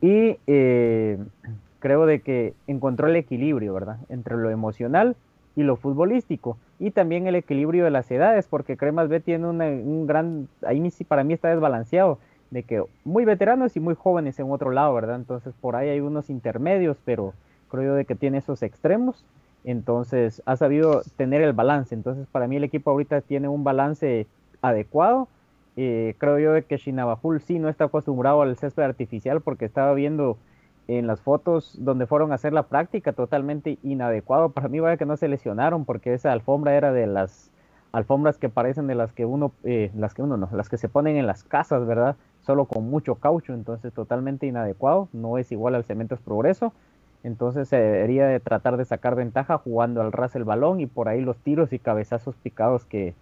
[0.00, 1.18] Y eh,
[1.80, 3.98] creo de que encontró el equilibrio, ¿verdad?
[4.08, 5.16] Entre lo emocional
[5.56, 10.06] y lo futbolístico y también el equilibrio de las edades, porque Cremas B tiene un
[10.06, 12.18] gran, ahí para mí está desbalanceado,
[12.50, 15.16] de que muy veteranos y muy jóvenes en otro lado, ¿verdad?
[15.16, 17.34] Entonces por ahí hay unos intermedios, pero
[17.68, 19.24] creo yo de que tiene esos extremos,
[19.64, 24.26] entonces ha sabido tener el balance, entonces para mí el equipo ahorita tiene un balance
[24.62, 25.28] adecuado,
[25.76, 29.92] eh, creo yo de que Shinabajul sí no está acostumbrado al césped artificial porque estaba
[29.92, 30.38] viendo
[30.88, 35.06] en las fotos donde fueron a hacer la práctica totalmente inadecuado, para mí vaya que
[35.06, 37.50] no se lesionaron porque esa alfombra era de las
[37.92, 40.88] alfombras que parecen de las que uno, eh, las que uno no, las que se
[40.88, 42.16] ponen en las casas, ¿verdad?
[42.42, 46.72] Solo con mucho caucho, entonces totalmente inadecuado, no es igual al Cementos Progreso,
[47.24, 51.08] entonces se debería de tratar de sacar ventaja jugando al ras el balón y por
[51.08, 53.14] ahí los tiros y cabezazos picados que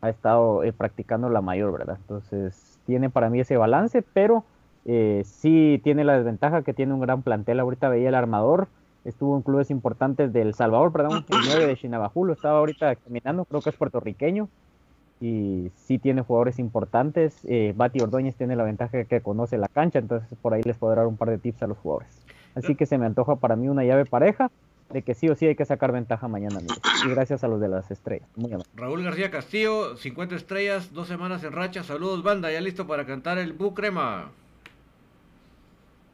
[0.00, 1.96] ha estado eh, practicando la mayor, ¿verdad?
[2.00, 4.44] Entonces tiene para mí ese balance, pero
[4.90, 8.68] eh, sí tiene la desventaja que tiene un gran plantel, ahorita veía el armador,
[9.04, 13.60] estuvo en clubes importantes del Salvador, perdón, el 9 de Chinabajulo, estaba ahorita caminando, creo
[13.60, 14.48] que es puertorriqueño,
[15.20, 17.36] y sí tiene jugadores importantes.
[17.44, 20.94] Eh, Bati Ordóñez tiene la ventaja que conoce la cancha, entonces por ahí les puedo
[20.94, 22.08] dar un par de tips a los jugadores.
[22.54, 24.50] Así que se me antoja para mí una llave pareja
[24.90, 26.80] de que sí o sí hay que sacar ventaja mañana, amigos.
[27.04, 28.28] Y gracias a los de las estrellas.
[28.36, 28.70] Muy amable.
[28.74, 31.84] Raúl García Castillo, 50 estrellas, dos semanas en racha.
[31.84, 34.30] Saludos, banda, ya listo para cantar el Bucrema.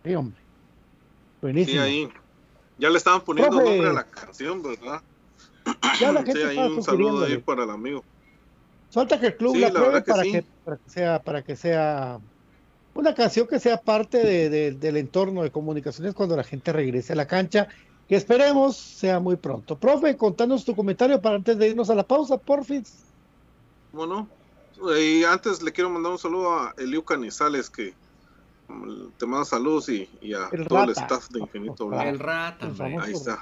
[0.05, 0.41] Sí, hombre.
[1.41, 1.83] Buenísimo.
[1.83, 2.09] Sí, ahí.
[2.79, 3.71] Ya le estaban poniendo Profe.
[3.71, 5.01] nombre a la canción, ¿verdad?
[6.01, 8.05] Ya la Sí, gente ahí está un saludo ahí para el amigo.
[8.91, 10.33] Falta que el club Sí, la que para, sí.
[10.33, 12.21] que, para que sea para que sea
[12.95, 17.13] una canción que sea parte de- de- del entorno de comunicaciones cuando la gente regrese
[17.13, 17.69] a la cancha,
[18.09, 19.79] que esperemos sea muy pronto.
[19.79, 23.05] Profe, contanos tu comentario para antes de irnos a la pausa, porfis.
[23.91, 24.29] ¿Cómo no?
[24.99, 27.95] Y antes le quiero mandar un saludo a Eliu Canizales, que
[28.69, 32.19] mm, te manda saludos y, y a El todo el staff de Infinito Ah, El
[32.19, 32.25] Blanco.
[32.25, 33.01] rata, el.
[33.01, 33.41] Ahí está.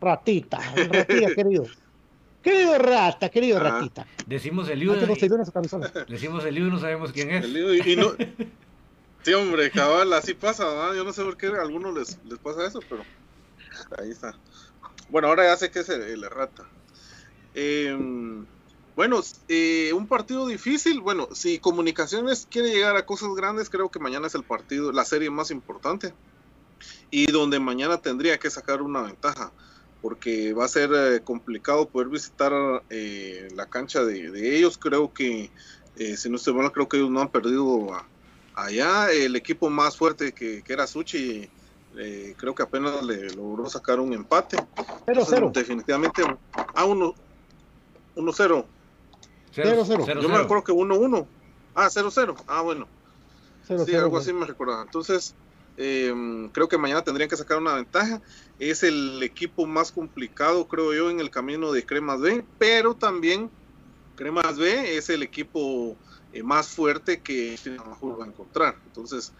[0.00, 1.64] Ratita, el ratita, querido.
[2.42, 3.62] Querido rata, querido Ah.
[3.70, 4.06] ratita.
[4.24, 5.92] Decimos el no en su camisola.
[6.08, 7.44] decimos el Liu y no sabemos quién es.
[7.44, 8.12] Eliu, y, y no...
[9.24, 10.94] Sí, hombre, cabal, así pasa, ¿verdad?
[10.94, 13.02] Yo no sé por qué a algunos les, les pasa eso, pero
[13.98, 14.38] ahí está.
[15.08, 16.62] Bueno, ahora ya sé que es el, el rata.
[17.52, 17.98] Eh,
[18.96, 21.02] bueno, eh, un partido difícil.
[21.02, 25.04] Bueno, si Comunicaciones quiere llegar a cosas grandes, creo que mañana es el partido, la
[25.04, 26.14] serie más importante.
[27.10, 29.54] Y donde mañana tendría que sacar una ventaja,
[30.00, 32.52] porque va a ser eh, complicado poder visitar
[32.88, 34.78] eh, la cancha de, de ellos.
[34.78, 35.52] Creo que,
[35.96, 38.10] eh, si no estoy mal, creo que ellos no han perdido a-
[38.54, 39.12] allá.
[39.12, 41.50] El equipo más fuerte que, que era Suchi,
[41.98, 44.56] eh, creo que apenas le logró sacar un empate.
[44.56, 45.50] Cero, Entonces, cero.
[45.54, 46.22] Definitivamente,
[46.74, 47.14] a 1
[48.16, 48.75] 1-0.
[49.62, 50.04] Cero, cero.
[50.06, 51.28] Yo me recuerdo que 1-1.
[51.74, 52.44] Ah, 0-0.
[52.46, 52.88] Ah, bueno.
[53.66, 54.82] Cero, Sí, cero, algo así me recordaba.
[54.82, 55.34] Entonces,
[55.76, 56.12] eh,
[56.52, 58.20] creo que mañana tendrían que sacar una ventaja.
[58.58, 63.50] Es el equipo más complicado, creo yo, en el camino de Cremas B, pero también
[64.14, 65.96] Cremas B es el equipo
[66.32, 68.76] eh, más fuerte que Sinamajul va a encontrar.
[68.86, 69.32] Entonces,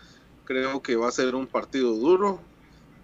[0.44, 2.40] creo que va a ser un partido duro.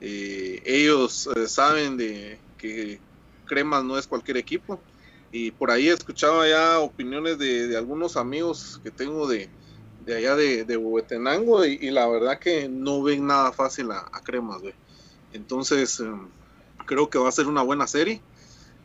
[0.00, 3.00] Eh, ellos eh, saben de que
[3.44, 4.82] Cremas no es cualquier equipo.
[5.32, 9.50] Y por ahí escuchaba ya opiniones de, de algunos amigos que tengo de,
[9.98, 14.00] de allá de, de Huehuetenango y, y la verdad que no ven nada fácil a,
[14.12, 14.62] a Cremas.
[15.32, 16.32] Entonces, em,
[16.86, 18.24] creo que va a ser una buena serie.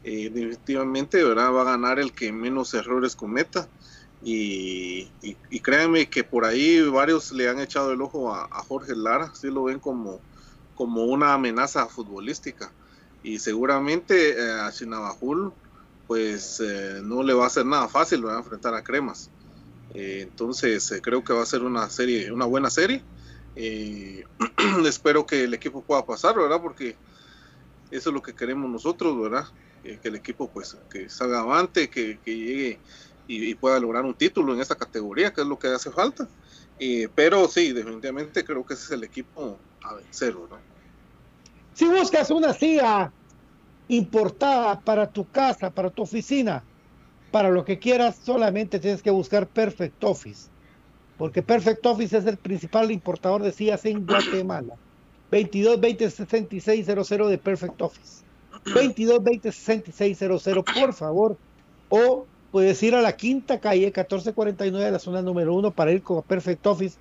[0.03, 1.53] Eh, definitivamente, ¿verdad?
[1.53, 3.71] Va a ganar el que menos errores cometa.
[4.21, 8.63] Y, y, y créanme que por ahí varios le han echado el ojo a, a
[8.63, 10.25] Jorge Lara, sí lo ven como,
[10.73, 12.75] como una amenaza futbolística.
[13.21, 15.53] Y seguramente eh, a Chinabajul,
[16.07, 19.29] pues eh, no le va a ser nada fácil, va a enfrentar a Cremas.
[19.93, 23.03] Eh, entonces eh, creo que va a ser una serie, una buena serie.
[23.55, 24.23] Eh,
[24.85, 26.61] espero que el equipo pueda pasar, ¿verdad?
[26.61, 26.95] Porque
[27.91, 29.45] eso es lo que queremos nosotros, ¿verdad?
[29.83, 32.79] Eh, que el equipo pues que salga avante, que, que llegue
[33.27, 36.27] y, y pueda lograr un título en esta categoría, que es lo que hace falta.
[36.79, 40.59] Eh, pero sí, definitivamente creo que ese es el equipo a vencer, ¿verdad?
[41.73, 43.11] Si buscas una silla
[43.89, 46.63] importada para tu casa, para tu oficina,
[47.31, 50.49] para lo que quieras, solamente tienes que buscar Perfect Office.
[51.17, 54.75] Porque Perfect Office es el principal importador de sillas en Guatemala.
[55.31, 58.23] 22 20 66 00 de Perfect Office.
[58.73, 61.37] 22 20 66 00, por favor.
[61.89, 66.01] O puedes ir a la quinta calle 1449 de la zona número uno para ir
[66.01, 66.97] con Perfect Office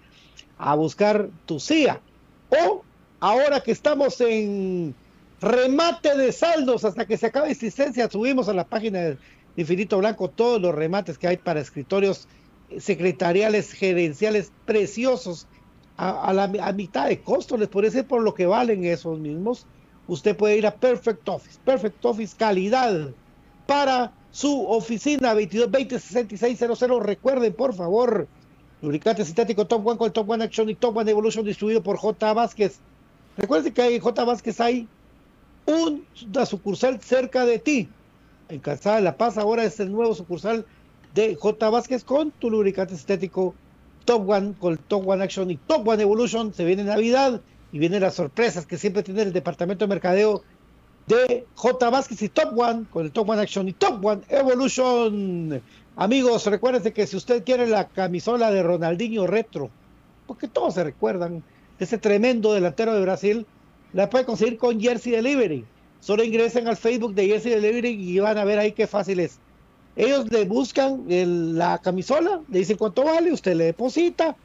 [0.58, 2.00] a buscar tu silla.
[2.50, 2.82] O
[3.20, 4.94] ahora que estamos en
[5.40, 9.18] remate de saldos hasta que se acabe existencia, subimos a la página de
[9.56, 12.28] Infinito Blanco todos los remates que hay para escritorios
[12.78, 15.46] secretariales, gerenciales preciosos
[15.96, 19.66] a, la mitad de costo, les puede ser por lo que valen esos mismos.
[20.08, 23.10] Usted puede ir a Perfect Office, Perfect Office calidad
[23.66, 27.02] para su oficina 2220 6600.
[27.02, 28.28] Recuerden, por favor,
[28.82, 32.34] lubricante sintético Top One con Top One Action y Top One Evolution distribuido por J.
[32.34, 32.78] Vázquez.
[33.38, 34.24] Recuerden que en J.
[34.24, 34.86] Vázquez hay
[35.66, 37.88] una sucursal cerca de ti.
[38.48, 40.64] En Calzada de La Paz ahora es el nuevo sucursal
[41.14, 41.70] de J.
[41.70, 43.54] Vázquez con tu lubricante estético
[44.04, 46.54] Top One, con Top One Action y Top One Evolution.
[46.54, 47.40] Se viene Navidad
[47.72, 50.42] y vienen las sorpresas que siempre tiene el departamento de mercadeo
[51.06, 51.90] de J.
[51.90, 55.60] Vázquez y Top One, con el Top One Action y Top One Evolution.
[55.96, 59.70] Amigos, recuérdense que si usted quiere la camisola de Ronaldinho Retro,
[60.26, 61.42] porque todos se recuerdan
[61.78, 63.46] ese tremendo delantero de Brasil,
[63.96, 65.64] la puede conseguir con Jersey Delivery.
[66.00, 69.38] Solo ingresen al Facebook de Jersey Delivery y van a ver ahí qué fácil es.
[69.96, 74.36] Ellos le buscan la camisola, le dicen cuánto vale, usted le deposita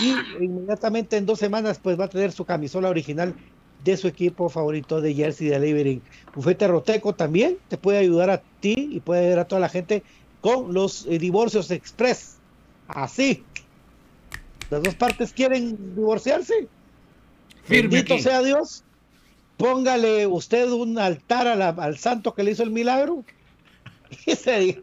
[0.00, 3.34] y inmediatamente en dos semanas pues va a tener su camisola original
[3.82, 6.00] de su equipo favorito de Jersey Delivery.
[6.32, 10.04] Bufete Roteco también te puede ayudar a ti y puede ayudar a toda la gente
[10.40, 12.36] con los eh, divorcios express.
[12.86, 13.42] Así.
[14.70, 16.68] Las dos partes quieren divorciarse.
[17.68, 18.84] Bendito sea Dios.
[19.60, 23.22] Póngale usted un altar al santo que le hizo el milagro.
[24.26, 24.82] Y se,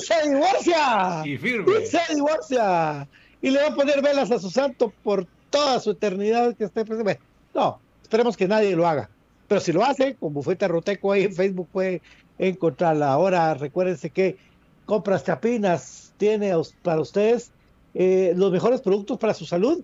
[0.00, 1.22] se divorcia.
[1.24, 1.86] Y firme.
[1.86, 3.08] se divorcia.
[3.40, 6.84] Y le va a poner velas a su santo por toda su eternidad que esté
[6.84, 7.18] presente.
[7.54, 9.08] No, esperemos que nadie lo haga.
[9.46, 12.02] Pero si lo hace, con Bufete Roteco ahí en Facebook puede
[12.38, 13.10] encontrarla.
[13.10, 14.36] Ahora recuérdense que
[14.84, 16.52] Compras Chapinas tiene
[16.82, 17.52] para ustedes
[17.94, 19.82] eh, los mejores productos para su salud,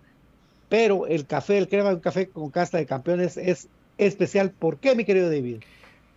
[0.69, 4.51] pero el café, el crema de un café con casta de campeones es especial.
[4.51, 5.59] ¿Por qué, mi querido David?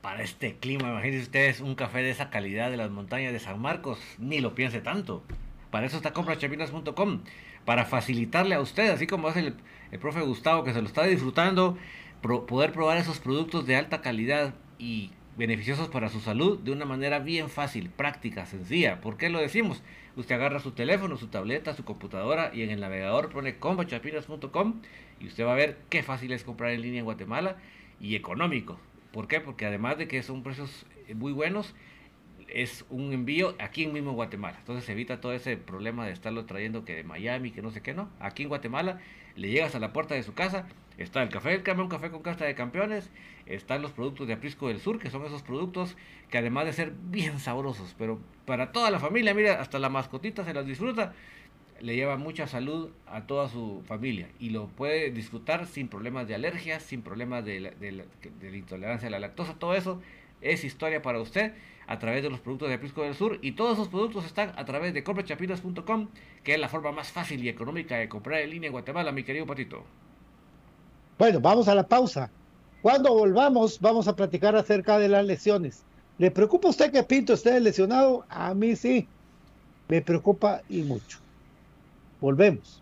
[0.02, 3.60] Para este clima, imagínense ustedes un café de esa calidad de las montañas de San
[3.60, 5.24] Marcos, ni lo piense tanto.
[5.72, 7.24] Para eso está compraschapinas.com,
[7.66, 9.56] para facilitarle a usted, así como hace el,
[9.91, 11.78] el profe Gustavo que se lo está disfrutando,
[12.22, 17.20] poder probar esos productos de alta calidad y beneficiosos para su salud de una manera
[17.20, 19.02] bien fácil, práctica, sencilla.
[19.02, 19.84] ¿Por qué lo decimos?
[20.18, 24.82] Usted agarra su teléfono, su tableta, su computadora y en el navegador pone combachapinas.com
[25.20, 27.57] y usted va a ver qué fácil es comprar en línea en Guatemala
[28.01, 28.80] y económico.
[29.11, 29.39] ¿Por qué?
[29.39, 31.76] Porque además de que son precios muy buenos,
[32.47, 34.57] es un envío aquí en mismo Guatemala.
[34.57, 37.93] Entonces evita todo ese problema de estarlo trayendo que de Miami, que no sé qué,
[37.93, 38.09] no.
[38.20, 38.99] Aquí en Guatemala
[39.36, 40.68] le llegas a la puerta de su casa,
[40.98, 43.10] está el café del cama, un café con casta de campeones,
[43.45, 45.95] están los productos de Aprisco del Sur, que son esos productos
[46.30, 50.43] que además de ser bien sabrosos, pero para toda la familia, mira, hasta la mascotita
[50.43, 51.14] se las disfruta,
[51.80, 56.36] le lleva mucha salud a toda su familia y lo puede disfrutar sin problemas de
[56.36, 60.02] alergias, sin problemas de, la intolerancia a la lactosa, todo eso
[60.41, 61.54] es historia para usted
[61.88, 64.66] a través de los productos de Aprisco del Sur y todos esos productos están a
[64.66, 66.10] través de comprachapinas.com,
[66.43, 69.24] que es la forma más fácil y económica de comprar en línea en Guatemala, mi
[69.24, 69.86] querido Patito.
[71.18, 72.30] Bueno, vamos a la pausa.
[72.82, 75.84] Cuando volvamos, vamos a platicar acerca de las lesiones.
[76.18, 78.26] ¿Le preocupa a usted que Pinto esté lesionado?
[78.30, 79.07] A mí sí.
[79.88, 81.20] Me preocupa y mucho.
[82.22, 82.82] Volvemos.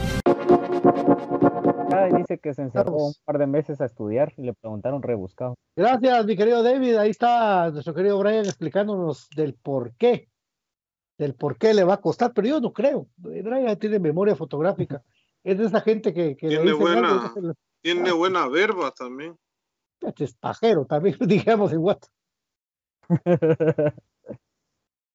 [2.17, 5.55] Dice que se encerró un par de meses a estudiar y le preguntaron rebuscado.
[5.75, 6.95] Gracias, mi querido David.
[6.95, 10.29] Ahí está nuestro querido Brian explicándonos del por qué,
[11.17, 13.07] del por qué le va a costar, pero yo no creo.
[13.17, 15.03] Brian tiene memoria fotográfica.
[15.43, 19.35] Es de esa gente que, Tiene algo, buena, y dice, tiene buena verba también.
[19.99, 22.07] Este es pajero también, digamos en Guate.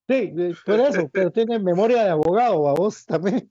[0.08, 3.50] Sí, eh, por eso, pero tiene memoria de abogado, a vos también.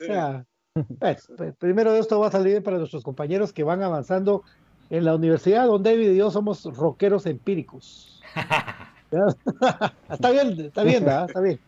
[0.00, 0.46] O sea,
[1.00, 4.42] pues, primero esto va a salir para nuestros compañeros que van avanzando
[4.90, 8.20] en la universidad, donde David y yo somos rockeros empíricos.
[10.08, 11.26] Está bien, está bien, ¿verdad?
[11.26, 11.58] Está bien.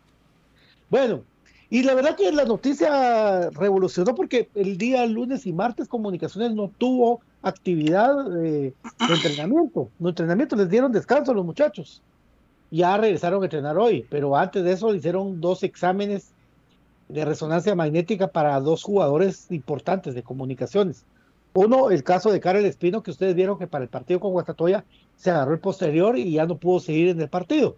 [0.89, 1.25] Bueno,
[1.71, 6.71] y la verdad que la noticia revolucionó porque el día lunes y martes Comunicaciones no
[6.79, 8.75] tuvo actividad de,
[9.09, 9.91] de entrenamiento.
[9.99, 12.03] No entrenamiento, les dieron descanso a los muchachos.
[12.71, 16.33] Ya regresaron a entrenar hoy, pero antes de eso le hicieron dos exámenes
[17.13, 21.05] de resonancia magnética para dos jugadores importantes de comunicaciones.
[21.55, 24.85] Uno, el caso de Karel Espino, que ustedes vieron que para el partido con Guastatoya
[25.15, 27.77] se agarró el posterior y ya no pudo seguir en el partido.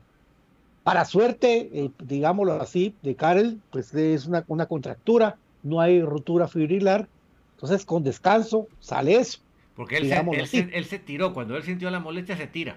[0.85, 6.47] Para suerte, eh, digámoslo así, de Karel, pues es una, una contractura, no hay ruptura
[6.47, 7.09] fibrilar,
[7.57, 9.39] entonces con descanso sale eso.
[9.75, 12.77] Porque él se, él, se, él se tiró, cuando él sintió la molestia se tira.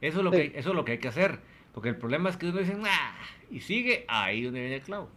[0.00, 0.36] Eso es lo, Sí.
[0.38, 1.40] que, eso es lo que hay que hacer.
[1.74, 3.14] Porque el problema es que uno dice, "Ah",
[3.50, 5.10] y sigue ahí donde viene el clavo.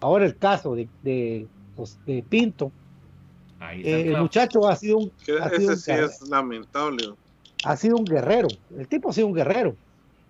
[0.00, 1.46] Ahora el caso de, de,
[1.76, 2.70] pues, de Pinto,
[3.60, 6.06] Ahí está eh, el muchacho ha sido un, ha sido ese un sí guerrero.
[6.08, 7.08] es lamentable.
[7.64, 8.48] ha sido un guerrero.
[8.76, 9.74] El tipo ha sido un guerrero.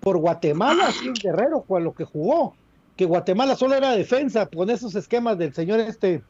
[0.00, 2.54] Por Guatemala ha sido un guerrero con lo que jugó.
[2.96, 6.22] Que Guatemala solo era defensa con esos esquemas del señor este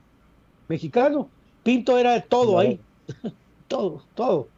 [0.69, 1.29] mexicano.
[1.63, 2.81] Pinto era de todo ahí.
[3.69, 4.49] todo, todo.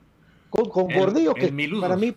[0.48, 2.14] Con, con El- Gordillo, el que para mí,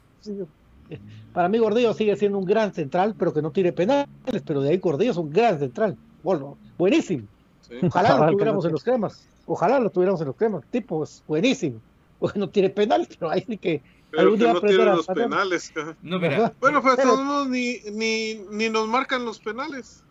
[1.33, 4.07] para mí Gordillo sigue siendo un gran central, pero que no tire penales.
[4.45, 5.97] Pero de ahí Gordillo es un gran central.
[6.23, 7.27] Bueno, buenísimo.
[7.61, 7.75] Sí.
[7.83, 9.27] Ojalá lo tuviéramos no en los cremas.
[9.45, 10.63] Ojalá lo tuviéramos en los cremas.
[10.71, 11.79] Tipo, es buenísimo.
[12.19, 15.07] Porque no tiene penales, pero ahí sí que Pero algún que día no a los
[15.07, 15.73] penales.
[16.01, 16.53] No, mira.
[16.59, 20.03] Bueno, pues Pero- todos ni, ni, ni nos marcan los penales.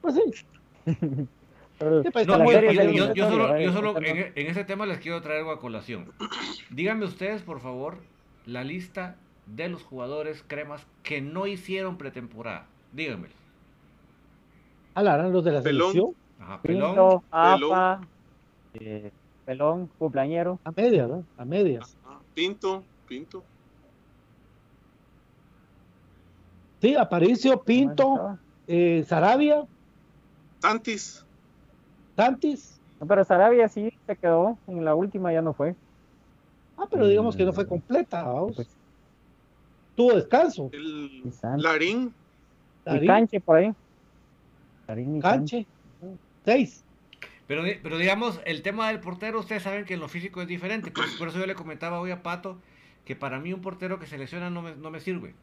[0.00, 0.22] Pues sí.
[1.78, 2.54] No, yo, muy
[3.14, 6.10] yo- solo, yo solo en, en ese tema les quiero traer algo a colación.
[6.70, 7.98] Díganme ustedes, por favor,
[8.46, 12.66] la lista de los jugadores cremas que no hicieron pretemporada.
[14.96, 15.10] Díganme.
[15.10, 15.92] Hablarán los de la Pelón.
[15.92, 18.00] selección Ajá, Pelón, Pinto, APA,
[18.74, 19.10] eh,
[19.44, 20.58] Pelón, cumpleañero.
[20.64, 21.24] a medias, ¿no?
[21.38, 21.96] A medias.
[22.06, 23.42] Ah, Pinto, Pinto.
[26.80, 29.64] Sí, Aparicio, Pinto, eh, Sarabia,
[30.60, 31.24] Santis.
[32.16, 32.78] Santis.
[33.00, 35.74] No, pero Sarabia sí se quedó, en la última ya no fue.
[36.76, 38.22] Ah, pero digamos que no fue completa.
[38.24, 38.56] vamos.
[38.56, 38.68] Pues,
[39.96, 40.68] Tuvo descanso.
[40.72, 41.64] El Santis.
[41.64, 42.14] Larín.
[42.86, 43.72] y Canche por ahí.
[44.86, 45.66] Darín y Canche.
[46.44, 46.84] seis.
[47.46, 50.90] Pero, pero digamos, el tema del portero, ustedes saben que en lo físico es diferente.
[50.90, 52.58] Por, eso yo le comentaba hoy a Pato
[53.04, 55.34] que para mí un portero que se lesiona no me, no me sirve.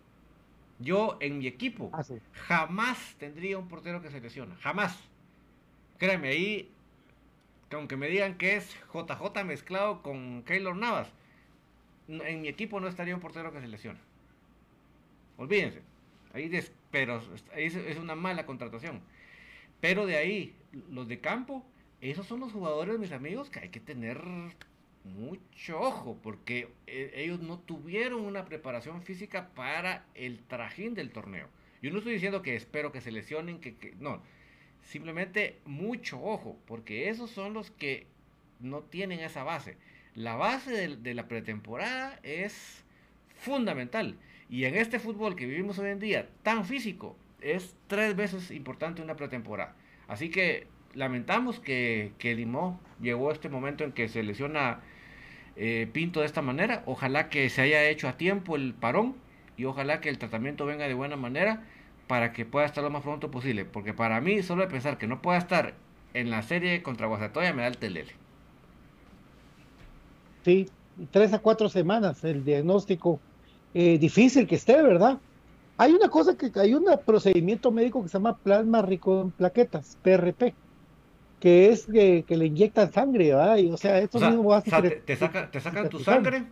[0.80, 4.56] Yo en mi equipo ah, jamás tendría un portero que se lesiona.
[4.58, 4.98] Jamás.
[5.98, 6.70] Créeme, ahí,
[7.72, 11.08] aunque me digan que es JJ mezclado con Keylor Navas,
[12.10, 14.00] en mi equipo no estaría un portero que se lesiona.
[15.38, 15.82] Olvídense.
[16.34, 16.52] Ahí
[16.92, 17.22] pero
[17.56, 19.02] ahí es una mala contratación.
[19.84, 20.56] Pero de ahí,
[20.92, 21.62] los de campo,
[22.00, 24.18] esos son los jugadores, mis amigos, que hay que tener
[25.04, 31.50] mucho ojo, porque eh, ellos no tuvieron una preparación física para el trajín del torneo.
[31.82, 34.22] Yo no estoy diciendo que espero que se lesionen, que, no,
[34.84, 38.08] simplemente mucho ojo, porque esos son los que
[38.62, 39.76] no tienen esa base.
[40.16, 42.86] La base de, de la pretemporada es
[43.36, 44.16] fundamental.
[44.50, 49.02] Y en este fútbol que vivimos hoy en día, tan físico, es tres veces importante
[49.02, 49.76] una pretemporada.
[50.08, 54.82] Así que lamentamos que, que Limó llegó a este momento en que se lesiona
[55.56, 56.84] eh, Pinto de esta manera.
[56.86, 59.16] Ojalá que se haya hecho a tiempo el parón
[59.58, 61.64] y ojalá que el tratamiento venga de buena manera
[62.08, 63.66] para que pueda estar lo más pronto posible.
[63.66, 65.74] Porque para mí, solo de pensar que no pueda estar
[66.14, 68.12] en la serie contra Guasatoya me da el telele.
[70.44, 70.70] Sí,
[71.12, 73.20] tres a cuatro semanas el diagnóstico.
[73.74, 75.18] Eh, difícil que esté, ¿verdad?
[75.78, 79.98] Hay una cosa que hay un procedimiento médico que se llama plasma rico en plaquetas,
[80.04, 80.54] PRP
[81.44, 83.58] que es que, le inyectan sangre, ¿verdad?
[83.70, 86.46] o sea, esto mismo va a te, te, sacan tu sangre,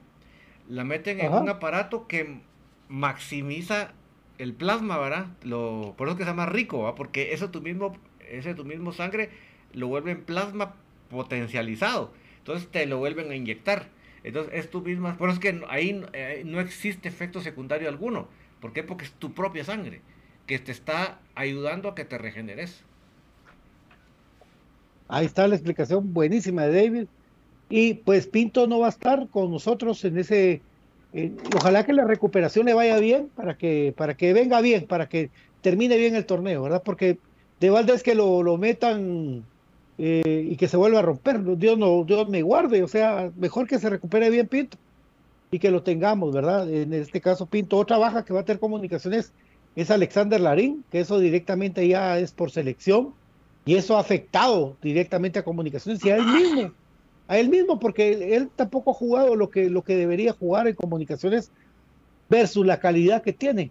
[0.67, 2.41] la meten en un aparato que
[2.89, 3.93] maximiza
[4.37, 5.27] el plasma, ¿verdad?
[5.43, 6.95] Lo, por eso que se llama rico, ¿verdad?
[6.97, 7.95] Porque eso tu mismo,
[8.29, 9.29] ese tu mismo sangre
[9.71, 10.75] lo vuelven plasma
[11.09, 12.11] potencializado.
[12.39, 13.87] Entonces te lo vuelven a inyectar.
[14.25, 18.27] Entonces es tu misma, por eso es que ahí eh, no existe efecto secundario alguno.
[18.61, 18.83] ¿Por qué?
[18.83, 20.01] Porque es tu propia sangre
[20.45, 22.83] que te está ayudando a que te regeneres.
[25.07, 27.07] Ahí está la explicación buenísima de David.
[27.69, 30.61] Y pues Pinto no va a estar con nosotros en ese.
[31.55, 35.29] ojalá que la recuperación le vaya bien para que, para que venga bien, para que
[35.61, 36.83] termine bien el torneo, ¿verdad?
[36.83, 37.17] Porque
[37.59, 39.43] de Valdés que lo, lo metan
[39.97, 41.57] eh, y que se vuelva a romper.
[41.57, 44.77] Dios, no, Dios me guarde, o sea, mejor que se recupere bien Pinto
[45.51, 46.69] y que lo tengamos, ¿verdad?
[46.69, 49.33] En este caso, Pinto, otra baja que va a tener comunicaciones
[49.75, 53.13] es Alexander Larín, que eso directamente ya es por selección.
[53.65, 56.71] Y eso ha afectado directamente a comunicaciones y a él mismo,
[57.27, 60.73] a él mismo, porque él tampoco ha jugado lo que, lo que debería jugar en
[60.73, 61.51] comunicaciones
[62.27, 63.69] versus la calidad que tiene,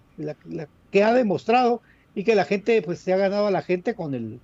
[0.92, 1.80] que ha demostrado
[2.14, 4.38] y que la gente pues se ha ganado a la gente con el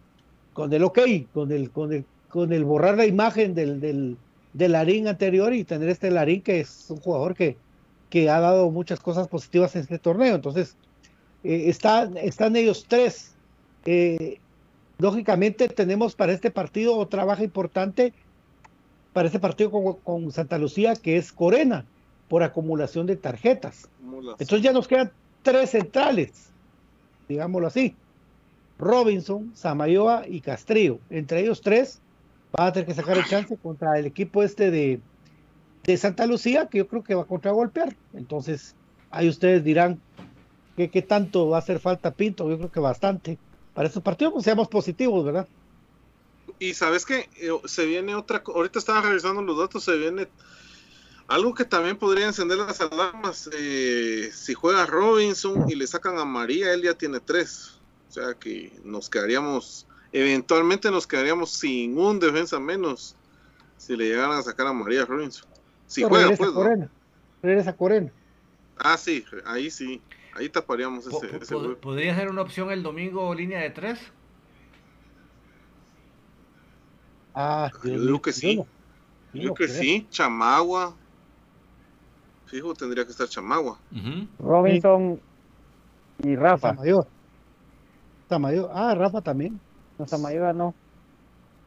[0.53, 1.01] con el ok,
[1.33, 4.17] con el con el con el borrar la imagen del, del,
[4.57, 7.57] del Larín anterior y tener este Larín que es un jugador que,
[8.11, 10.35] que ha dado muchas cosas positivas en este torneo.
[10.35, 10.77] Entonces,
[11.45, 13.35] eh, están, están ellos tres
[13.85, 14.39] eh,
[14.99, 18.15] Lógicamente tenemos para este partido otra baja importante
[19.13, 19.71] para este partido
[20.03, 21.87] con, Santa Lucía, que es Corena,
[22.29, 23.89] por acumulación de tarjetas.
[24.39, 25.11] Entonces ya nos quedan
[25.43, 26.51] tres centrales,
[27.29, 27.95] digámoslo así.
[28.79, 30.99] Robinson, Samayoa y Castrillo.
[31.09, 32.01] Entre ellos tres
[32.57, 35.01] van a tener que sacar el chance contra el equipo este de,
[35.85, 37.97] de Santa Lucía, que yo creo que va a contragolpear.
[38.15, 38.75] Entonces,
[39.11, 40.01] ahí ustedes dirán
[40.77, 43.39] que qué tanto va a hacer falta Pinto, yo creo que bastante
[43.75, 45.47] para estos partidos, pues seamos positivos, ¿verdad?
[46.59, 50.29] Y sabes que eh, se viene otra, ahorita estaba revisando los datos, se viene
[51.29, 53.51] algo que también podría encender las alarmas.
[53.53, 57.79] Eh, si juega Robinson y le sacan a María, él ya tiene tres.
[58.09, 63.17] O sea que nos quedaríamos, eventualmente nos quedaríamos sin un defensa menos
[63.77, 65.49] si le llegaran a sacar a María Robinson.
[65.87, 66.51] Si juega, pues.
[66.51, 66.89] Corena.
[67.43, 68.11] Regresa Corena.
[68.79, 70.01] Ah, sí, ahí sí.
[70.35, 73.99] Ahí taparíamos ese, ese ¿Podría ser una opción el domingo línea de tres?
[77.35, 78.57] Ah, yo digo que sí.
[78.57, 78.67] Yo
[79.33, 80.07] digo que sí.
[80.11, 80.95] Chamagua.
[82.47, 83.79] Fijo, tendría que estar Chamagua.
[84.39, 85.21] Robinson
[86.23, 86.75] y Rafa.
[86.75, 87.07] Tamayor.
[88.29, 88.71] Tamayor.
[88.73, 89.61] Ah, Rafa también.
[89.99, 90.75] No, Tamayor no.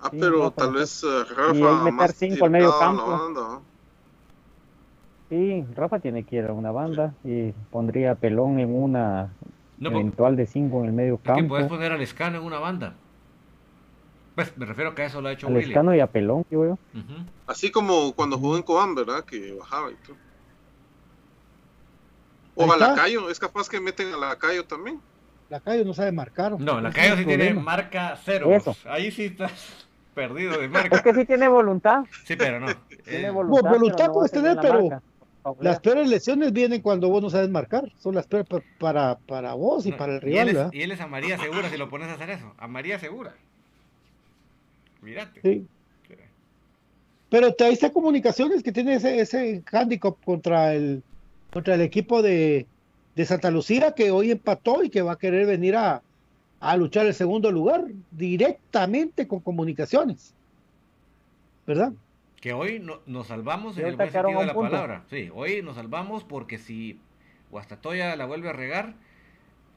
[0.02, 1.56] Ah, pero tal vez uh, Rafa.
[1.88, 3.62] Y meter cinco al medio campo.
[5.30, 9.30] Sí, Rafa tiene que ir a una banda y pondría Pelón en una
[9.80, 11.42] eventual de 5 en el medio campo.
[11.42, 12.96] ¿Qué puedes poner al Escano en una banda?
[14.34, 16.66] Pues me refiero a que eso lo ha hecho al Escano y a Pelón, digo
[16.66, 16.78] yo.
[17.46, 19.24] Así como cuando jugó en Cobán, ¿verdad?
[19.24, 20.16] Que bajaba y todo.
[22.56, 25.00] O a Lacayo, es capaz que meten a Lacayo también.
[25.50, 26.60] Lacayo no sabe marcar.
[26.60, 28.50] No, Lacayo sí tiene marca cero.
[28.86, 30.96] Ahí sí estás perdido de marca.
[30.96, 32.04] Es que sí tiene voluntad.
[32.26, 32.68] Sí, pero no.
[33.04, 35.02] Tiene voluntad, voluntad puedes tener, pero
[35.60, 37.92] las peores lesiones vienen cuando vos no sabes marcar.
[38.00, 38.48] Son las peores
[38.78, 40.70] para, para vos y para el rival.
[40.72, 42.54] Y él, es, a María Segura si lo pones a hacer eso.
[42.58, 43.34] A María Segura.
[45.02, 45.42] Mírate.
[45.42, 45.68] Sí.
[47.30, 51.04] Pero ahí está Comunicaciones que tiene ese, ese handicap contra el,
[51.52, 52.66] contra el equipo de,
[53.16, 56.02] de Santa Lucía que hoy empató y que va a querer venir a,
[56.60, 60.34] a luchar el segundo lugar directamente con Comunicaciones.
[61.68, 61.94] ¿Verdad?
[62.42, 64.72] Que hoy no, nos salvamos en Y el buen sentido de la punto.
[64.72, 65.04] palabra.
[65.10, 67.00] Sí, hoy nos salvamos porque si
[67.52, 68.94] Guastatoya la vuelve a regar,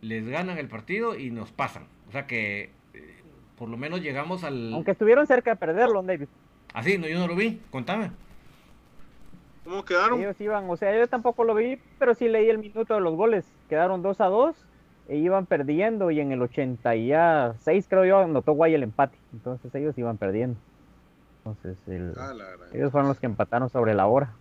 [0.01, 1.87] les ganan el partido y nos pasan.
[2.09, 3.15] O sea que eh,
[3.59, 4.73] por lo menos llegamos al...
[4.73, 6.29] Aunque estuvieron cerca de perderlo, David.
[6.73, 7.61] Así, no, yo no lo vi.
[7.71, 8.13] Contame.
[9.65, 10.21] ¿Cómo quedaron?
[10.21, 13.15] Ellos iban, o sea, yo tampoco lo vi, pero sí leí el minuto de los
[13.15, 13.47] goles.
[13.69, 14.57] Quedaron 2 a 2
[15.09, 19.17] e iban perdiendo y en el 86 creo yo anotó Guay el empate.
[19.33, 20.57] Entonces ellos iban perdiendo.
[21.45, 22.33] Entonces el- Ah,
[22.73, 24.33] ellos fueron los que empataron sobre la hora.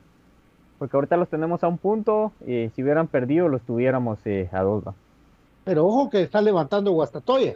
[0.80, 4.62] Porque ahorita los tenemos a un punto y si hubieran perdido los tuviéramos eh, a
[4.62, 4.84] dos.
[4.84, 4.94] ¿va?
[5.64, 7.54] Pero ojo que está levantando Guastatoya.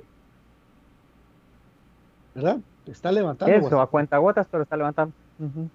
[2.35, 2.57] ¿Verdad?
[2.85, 5.13] Está levantando Eso, a Guastatoya, cuenta gotas, pero está levantando.
[5.39, 5.67] Ujú.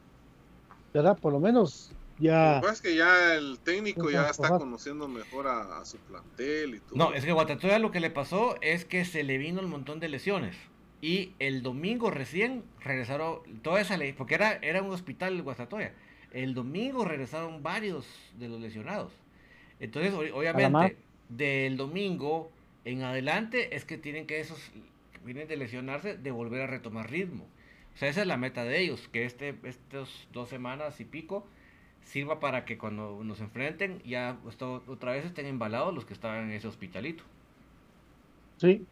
[0.92, 1.18] ¿Verdad?
[1.20, 1.96] Por lo menos
[2.40, 2.54] Lo ya.
[2.54, 6.74] que pasa es que ya el técnico ya está conociendo mejor a, a su plantel
[6.76, 6.98] y todo.
[6.98, 10.00] No, es que Guatatoya lo que le pasó es que se le vino un montón
[10.00, 10.56] de lesiones.
[11.00, 15.94] Y el domingo recién regresaron toda esa ley, porque era, era un hospital el Guastatoya.
[16.30, 18.06] El domingo regresaron varios
[18.38, 19.12] de los lesionados.
[19.80, 22.52] Entonces, obviamente, del domingo
[22.84, 24.58] en adelante es que tienen que esos
[25.12, 27.46] que vienen de lesionarse de volver a retomar ritmo.
[27.94, 31.44] O sea, esa es la meta de ellos, que este, estos dos semanas y pico
[32.04, 36.44] sirva para que cuando nos enfrenten ya esto- otra vez estén embalados los que estaban
[36.44, 37.22] en ese hospitalito.
[38.56, 38.84] Sí.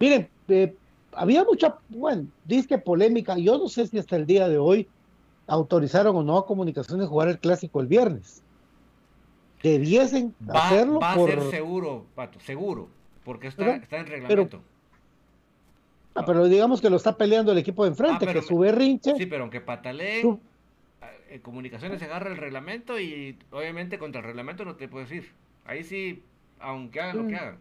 [0.00, 0.74] Miren, eh,
[1.12, 3.38] había mucha, bueno, disque polémica.
[3.38, 4.88] Yo no sé si hasta el día de hoy
[5.46, 8.42] autorizaron o no a Comunicaciones jugar el clásico el viernes.
[9.62, 11.30] Debiesen Va, hacerlo va por.
[11.30, 12.88] a ser seguro, Pato, seguro,
[13.24, 13.82] porque está, ¿Verdad?
[13.82, 14.60] está en reglamento.
[16.14, 18.58] Ah, pero digamos que lo está peleando el equipo de enfrente, Ah, pero que su
[18.58, 19.14] berrinche.
[19.16, 20.40] Sí, pero aunque pataleen, Tú-
[21.28, 25.32] eh, comunicaciones se agarra el reglamento y obviamente contra el reglamento no te puedes ir.
[25.64, 26.22] Ahí sí,
[26.60, 27.38] aunque hagan lo que Mm.
[27.38, 27.58] hagan.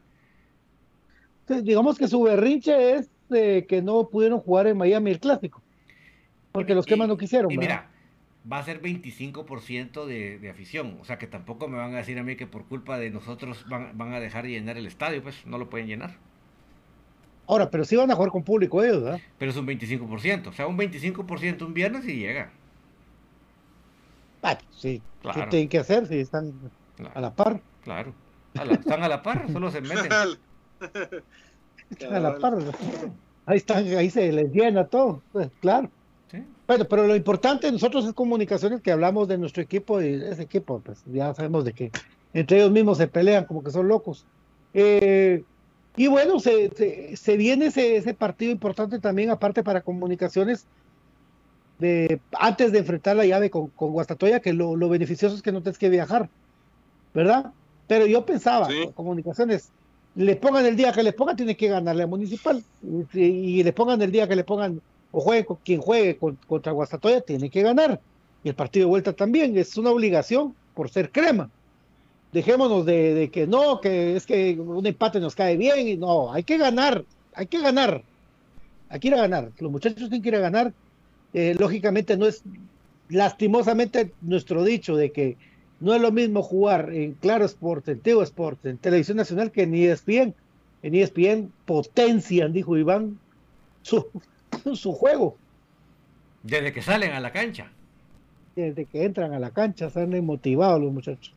[1.64, 5.62] Digamos que su berrinche es eh, que no pudieron jugar en Miami el clásico.
[6.52, 7.50] Porque Y- los quemas no quisieron.
[7.52, 7.86] Y ¿verdad?
[7.88, 10.98] mira, va a ser 25% de, de afición.
[11.02, 13.66] O sea que tampoco me van a decir a mí que por culpa de nosotros
[13.68, 16.12] van, van a dejar de llenar el estadio, pues no lo pueden llenar.
[17.48, 19.20] Ahora, pero sí van a jugar con público ellos, ¿verdad?
[19.38, 20.48] Pero es un 25%.
[20.48, 22.52] O sea, un 25% un viernes y llega.
[24.42, 25.02] Ah, sí.
[25.22, 25.42] Claro.
[25.42, 26.54] ¿Qué tienen que hacer si están
[26.98, 27.12] Claro.
[27.16, 27.62] a la par?
[27.84, 28.14] Claro.
[28.58, 30.12] A la- están a la par, solo se meten.
[31.90, 32.54] Están a la par.
[33.46, 35.22] Ahí están, ahí se les llena todo.
[35.32, 35.90] Pues, claro.
[36.32, 36.44] ¿sí?
[36.68, 40.44] Bueno, pero lo importante de nosotros es comunicaciones que hablamos de nuestro equipo y ese
[40.44, 41.92] equipo, pues ya sabemos de que
[42.34, 44.26] entre ellos mismos se pelean como que son locos.
[44.74, 45.44] Eh,
[45.96, 50.68] y bueno, se, se, se viene ese, ese partido importante también, aparte para comunicaciones,
[51.78, 55.52] de, antes de enfrentar la llave con, con Guastatoya, que lo, lo beneficioso es que
[55.52, 56.30] no tienes que viajar,
[57.14, 57.54] ¿verdad?
[57.88, 58.92] Pero yo pensaba, Sí.
[58.94, 59.74] comunicaciones,
[60.16, 63.20] le pongan el día que le pongan, tiene que ganarle a Municipal, y,
[63.60, 64.82] y le pongan el día que le pongan
[65.12, 68.02] o juegue con quien juegue con- contra Guastatoya, tiene que ganar.
[68.42, 71.52] Y el partido de vuelta también, es una obligación por ser crema.
[72.34, 76.34] Dejémonos de, de que no, que es que un empate nos cae bien, y no,
[76.34, 77.06] hay que ganar,
[77.36, 78.02] hay que ganar,
[78.90, 79.52] hay que ir a ganar.
[79.60, 80.74] Los muchachos tienen que ir a ganar.
[81.34, 82.44] Eh, lógicamente no es,
[83.10, 85.38] lastimosamente, nuestro dicho de que
[85.80, 89.64] no es lo mismo jugar en Claro Sport, en Teo Sport, en Televisión Nacional que
[89.64, 90.34] en ESPN.
[90.82, 93.20] En ESPN potencian, dijo Iván,
[93.84, 94.08] su,
[94.74, 95.38] su juego.
[96.42, 97.72] Desde que salen a la cancha.
[98.56, 101.34] desde que entran a la cancha, salen motivados los muchachos.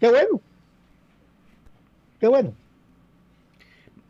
[0.00, 0.40] Qué bueno.
[2.18, 2.54] Qué bueno.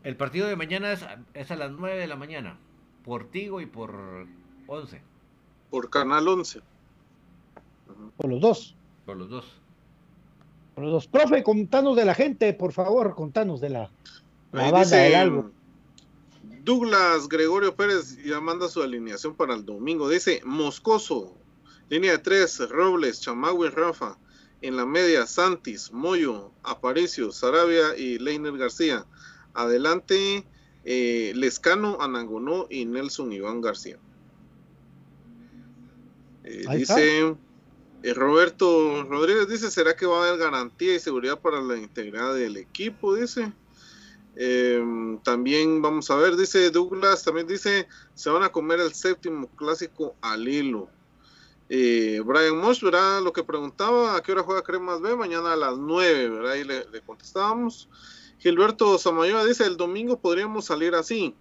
[0.03, 2.57] El partido de mañana es, a- es a las 9 de la mañana.
[3.05, 4.25] Por Tigo y por
[4.67, 5.01] 11.
[5.69, 6.61] Por Canal 11.
[8.17, 8.75] Por los dos.
[9.05, 9.45] Por los dos.
[10.75, 11.07] Por los dos.
[11.07, 13.89] Profe, contanos de la gente, por favor, contanos de la,
[14.51, 15.51] la banda del dice álbum.
[16.63, 20.07] Douglas Gregorio Pérez ya manda su alineación para el domingo.
[20.09, 21.33] Dice Moscoso,
[21.89, 24.17] línea de tres, Robles, Chamagüe, Rafa.
[24.61, 29.05] En la media, Santis, Moyo, Aparicio, Sarabia y Leiner García.
[29.53, 30.45] Adelante,
[30.85, 33.97] eh, Lescano, Anangonó y Nelson Iván García.
[36.43, 37.35] Eh, dice
[38.03, 42.33] eh, Roberto Rodríguez, dice, ¿será que va a haber garantía y seguridad para la integridad
[42.33, 43.15] del equipo?
[43.15, 43.53] Dice.
[44.35, 44.81] Eh,
[45.23, 50.15] también vamos a ver, dice Douglas, también dice, se van a comer el séptimo clásico
[50.21, 50.89] al hilo.
[51.73, 53.21] Eh, Brian Mosh, ¿verdad?
[53.21, 55.15] Lo que preguntaba, ¿a qué hora juega Cremas B?
[55.15, 56.51] Mañana a las 9, ¿verdad?
[56.51, 57.87] Ahí le, le contestábamos.
[58.39, 61.33] Gilberto Samayoa dice, el domingo podríamos salir así.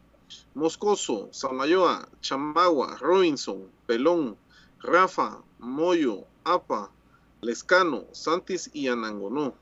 [0.55, 4.37] Moscoso, Samayoa, Chamagua, Robinson, Pelón,
[4.79, 6.93] Rafa, Moyo, Apa,
[7.41, 9.53] Lescano, Santis y Anangonó.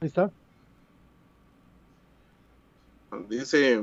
[0.00, 0.32] Ahí está.
[3.28, 3.80] Dice,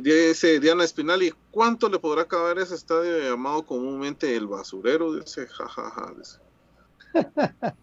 [0.00, 5.14] dice Diana Espinali, ¿cuánto le podrá caber ese estadio llamado comúnmente el basurero?
[5.14, 6.12] Dice, jajaja.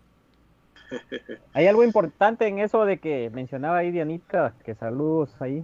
[1.54, 5.64] Hay algo importante en eso de que mencionaba ahí Dianita, que saludos ahí,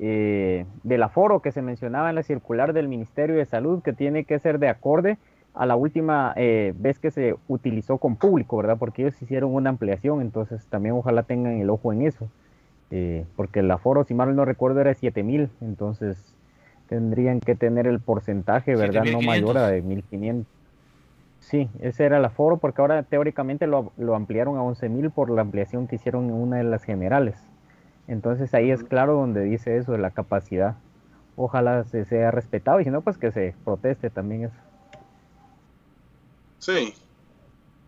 [0.00, 4.24] eh, del aforo que se mencionaba en la circular del Ministerio de Salud, que tiene
[4.24, 5.18] que ser de acorde
[5.54, 8.76] a la última eh, vez que se utilizó con público, ¿verdad?
[8.78, 12.28] Porque ellos hicieron una ampliación, entonces también ojalá tengan el ojo en eso,
[12.90, 16.16] eh, porque el aforo, si mal no recuerdo, era 7000, entonces
[16.88, 19.04] tendrían que tener el porcentaje, ¿verdad?
[19.04, 20.46] No mayor a de 1500.
[21.40, 25.42] Sí, ese era el aforo, porque ahora teóricamente lo, lo ampliaron a 11.000 por la
[25.42, 27.36] ampliación que hicieron en una de las generales.
[28.06, 30.76] Entonces ahí es claro donde dice eso de la capacidad.
[31.36, 34.56] Ojalá se sea respetado y si no, pues que se proteste también eso.
[36.58, 36.94] Sí.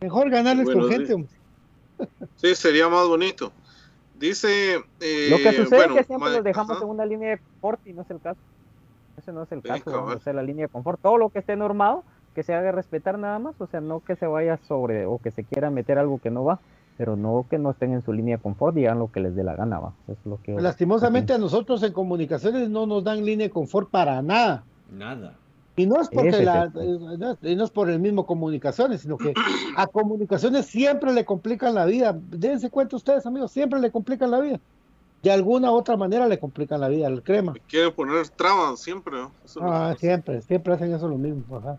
[0.01, 1.07] Mejor ganarles Bueno, con sí.
[1.07, 1.29] gente.
[2.37, 3.53] Sí, sería más bonito.
[4.21, 4.77] Dice.
[5.01, 6.85] eh, Lo que sucede bueno, es que siempre ma- los dejamos ajá.
[6.85, 8.41] en una línea de confort y no es el caso.
[9.17, 11.01] Ese no es el Sí, caso, o sea, la línea de confort.
[11.03, 12.05] Todo lo que esté normado,
[12.35, 15.31] que se haga respetar nada más, o sea, no que se vaya sobre o que
[15.31, 16.61] se quiera meter algo que no va,
[16.97, 19.35] pero no que no estén en su línea de confort y hagan lo que les
[19.35, 19.93] dé la gana, va.
[20.05, 23.91] Eso es lo que Lastimosamente a nosotros en comunicaciones no nos dan línea de confort
[23.91, 24.65] para nada.
[24.91, 25.35] Nada.
[25.77, 29.03] Y no es porque Ese la, eh, no- y no es por el mismo comunicaciones,
[29.03, 29.33] sino que
[29.77, 32.19] a comunicaciones siempre le complican la vida.
[32.19, 34.61] Dense cuenta ustedes, amigos, siempre le complican la vida.
[35.23, 37.55] De alguna u otra manera le complican la vida al crema.
[37.69, 39.17] Quieren poner trabas siempre.
[39.19, 39.33] ¿no?
[39.61, 41.57] Ah, siempre, siempre hacen eso lo mismo.
[41.57, 41.79] ajá.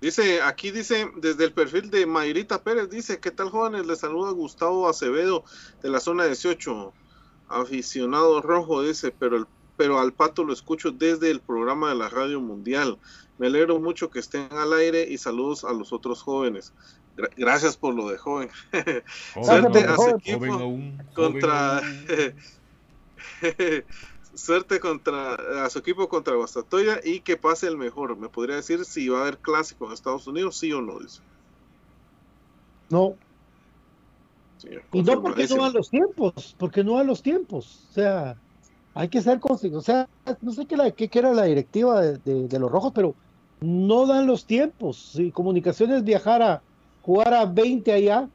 [0.00, 3.84] Dice, aquí dice, desde el perfil de Mayrita Pérez, dice, ¿qué tal jóvenes?
[3.86, 5.42] Les saluda Gustavo Acevedo
[5.82, 6.92] de la zona 18,
[7.48, 9.46] aficionado rojo, dice, pero, el,
[9.78, 12.98] pero al pato lo escucho desde el programa de la Radio Mundial.
[13.38, 16.74] Me alegro mucho que estén al aire y saludos a los otros jóvenes.
[17.16, 18.50] Gra- gracias por lo de joven.
[19.42, 21.80] Suerte a su equipo Joven aún, contra...
[21.80, 22.34] joven
[24.34, 28.16] Suerte contra a su equipo contra Guastatoya y que pase el mejor.
[28.16, 31.20] Me podría decir si va a haber clásico en Estados Unidos, sí o no, dice.
[32.90, 33.14] No,
[34.58, 37.86] Sí, y no porque no dan los tiempos, porque no dan los tiempos.
[37.90, 38.36] O sea,
[38.98, 39.78] hay que ser conscientes.
[39.78, 40.08] O sea,
[40.42, 43.14] no sé qué, era la directiva de, los rojos, pero
[43.60, 45.12] no dan los tiempos.
[45.12, 46.62] Si comunicaciones viajara,
[47.02, 48.28] jugar a 20 allá,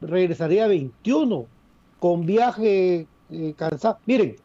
[0.00, 1.46] regresaría a 21,
[1.98, 3.98] con viaje eh, cansado.
[4.06, 4.36] Miren,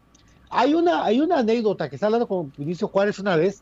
[0.49, 3.61] hay una, hay una anécdota que está hablando con Vinicio Juárez una vez.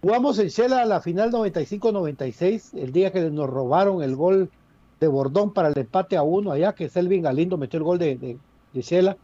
[0.00, 4.50] Jugamos en Shela la final 95-96, el día que nos robaron el gol
[4.98, 8.16] de Bordón para el empate a uno allá, que Selvin Galindo metió el gol de,
[8.16, 8.38] de,
[8.72, 9.18] de Shela,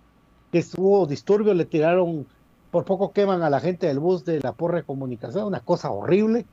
[0.52, 2.26] que estuvo disturbio, le tiraron,
[2.70, 5.90] por poco queman a la gente del bus de la porra de comunicación, una cosa
[5.90, 6.46] horrible.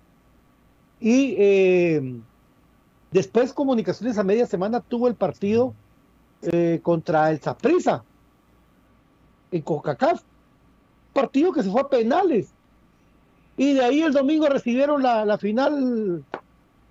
[0.99, 2.21] Y eh,
[3.11, 5.73] después Comunicaciones a media semana tuvo el partido
[6.41, 8.03] eh, contra el Saprissa
[9.51, 10.21] en CONCACAF,
[11.13, 12.49] partido que se fue a penales.
[13.57, 16.25] Y de ahí el domingo recibieron la, la final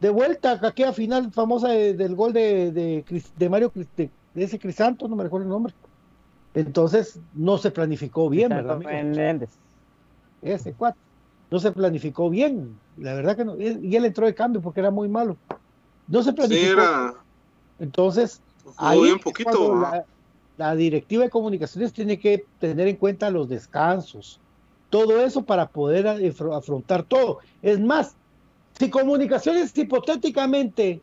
[0.01, 5.07] de vuelta, aquella final famosa de- del gol de, de, de Mario, de ese Crisanto,
[5.09, 5.75] no me recuerdo el nombre.
[6.55, 8.77] Entonces no se planificó bien, ¿verdad?
[8.77, 8.91] amigo?
[10.41, 11.01] Ese cuatro.
[11.51, 13.57] No se planificó bien, la verdad que no.
[13.59, 15.39] Y él entró de cambio porque era muy malo.
[16.07, 16.81] No se Sí, planificó.
[16.81, 17.25] era.
[17.79, 18.41] Entonces,
[18.77, 19.75] ahí bien es poquito.
[19.75, 20.05] la,
[20.57, 24.41] la directiva de comunicaciones tiene que tener en cuenta los descansos,
[24.89, 27.41] todo eso para poder afro- afrontar todo.
[27.61, 28.17] Es más,
[28.79, 31.03] si comunicaciones hipotéticamente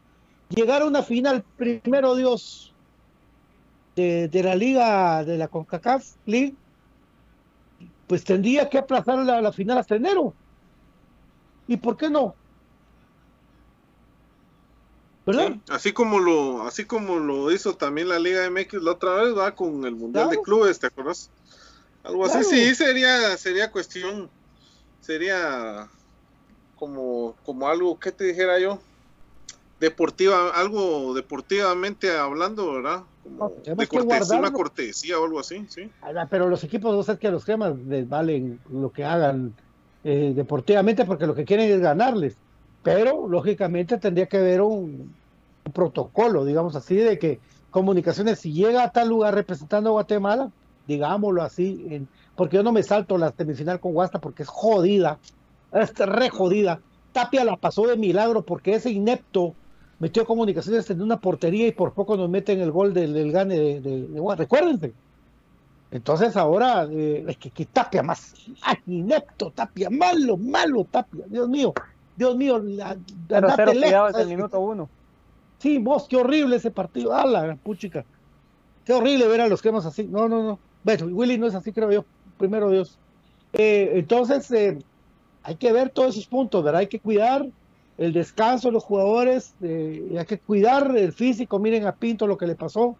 [0.50, 2.71] llegara a una final, primero Dios,
[3.96, 6.56] de, de la liga, de la CONCACAF League,
[8.08, 10.34] pues tendría que aplazar la, la final hasta enero.
[11.68, 12.36] ¿Y por qué no?
[15.26, 15.48] ¿Verdad?
[15.50, 19.38] Sí, así como lo así como lo hizo también la Liga MX la otra vez,
[19.38, 20.42] va con el Mundial de.
[20.42, 21.30] Clubes, ¿te acuerdas?
[22.04, 24.30] Algo así, sí, sería sería cuestión
[25.00, 25.88] sería
[26.76, 28.82] como como algo que te dijera yo
[29.82, 33.04] deportiva, algo deportivamente hablando, ¿verdad?
[33.22, 35.92] Como No, tenemos de cortesía, una cortesía o algo así, sí.
[36.30, 39.56] Pero los equipos, no sé que a los cremas les valen lo que hagan
[40.04, 42.40] eh, deportivamente porque lo que quieren es ganarles.
[42.82, 45.20] Pero lógicamente tendría que haber un,
[45.66, 50.52] un protocolo, digamos así, de que comunicaciones, si llega a tal lugar representando a Guatemala,
[50.86, 55.20] digámoslo así, en- porque yo no me salto la semifinal con Guasta porque es jodida,
[55.72, 56.82] es re jodida.
[57.12, 59.58] Tapia la pasó de milagro porque ese inepto
[60.02, 63.58] metió comunicaciones en una portería y por poco nos meten el gol del, del gane
[63.58, 64.36] de, de, de.
[64.36, 64.92] Recuérdense.
[65.92, 68.34] Entonces ahora, eh, es que, que Tapia más,
[68.64, 71.74] más inepto, Tapia, malo, malo, Tapia, Dios mío,
[72.16, 72.98] Dios mío, la,
[73.28, 74.90] Pero cero lejos, el minuto uno.
[75.60, 77.14] Sí, vos, qué horrible ese partido.
[77.14, 78.04] Ah, la puchica.
[78.84, 80.06] Qué horrible ver a los cremas así.
[80.06, 80.60] No, no, no.
[80.84, 82.06] Bueno, Willy no es así, creo yo.
[82.40, 82.98] Primero Dios.
[83.54, 84.80] Eh, entonces, eh,
[85.44, 86.80] hay que ver todos esos puntos, ¿verdad?
[86.80, 87.46] Hay que cuidar
[88.02, 91.60] el descanso de los jugadores, eh, y hay que cuidar el físico.
[91.60, 92.98] Miren a Pinto lo que le pasó.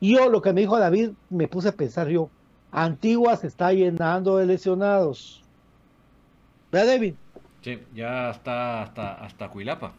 [0.00, 2.28] Y yo, lo que me dijo David, me puse a pensar yo.
[2.72, 5.42] Antigua se está llenando de lesionados.
[6.72, 7.14] ¿Verdad, David?
[7.62, 9.92] Sí, ya está hasta, hasta Cuilapa.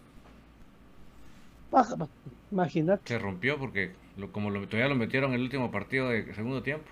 [2.52, 3.04] Imagínate.
[3.06, 6.62] Se rompió porque lo- como lo, todavía lo metieron en el último partido de segundo
[6.62, 6.86] tiempo.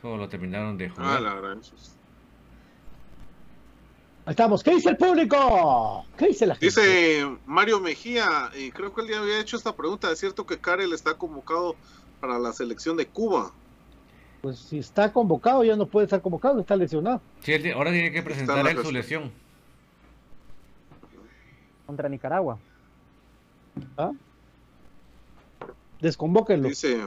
[0.00, 1.22] Solo lo terminaron de Ah, jugar.
[1.22, 1.58] la gran.
[1.58, 1.62] Ahí
[4.26, 4.62] estamos.
[4.62, 6.04] ¿Qué dice el público?
[6.16, 6.66] ¿Qué dice la gente?
[6.66, 10.58] Dice Mario Mejía, y creo que él ya había hecho esta pregunta, ¿es cierto que
[10.58, 11.76] Karel está convocado
[12.20, 13.52] para la selección de Cuba?
[14.42, 17.20] Pues si está convocado, ya no puede estar convocado, está lesionado.
[17.40, 19.30] Sí, ahora tiene que presentar la él su lesión.
[21.86, 22.58] Contra Nicaragua.
[23.96, 24.12] ¿ah?
[26.00, 26.68] Desconvóquenlo.
[26.68, 27.06] Dice,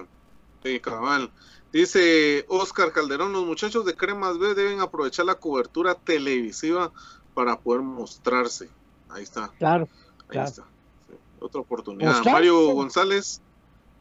[0.63, 1.29] sí, cabal.
[1.75, 6.93] Dice Oscar Calderón, los muchachos de Cremas B deben aprovechar la cobertura televisiva
[7.33, 8.69] para poder mostrarse.
[9.09, 10.47] Ahí está, Claro, ahí claro.
[10.47, 10.61] está.
[11.09, 12.23] Sí, otra oportunidad.
[12.23, 13.41] Mario González,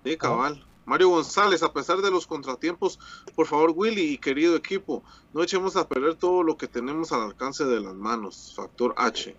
[0.05, 0.64] sí, cabal.
[0.85, 3.01] Mario González, a pesar de los contratiempos,
[3.35, 5.03] por favor, Willy y querido equipo,
[5.33, 8.53] no echemos a perder todo lo que tenemos al alcance de las manos.
[8.55, 9.35] Factor H.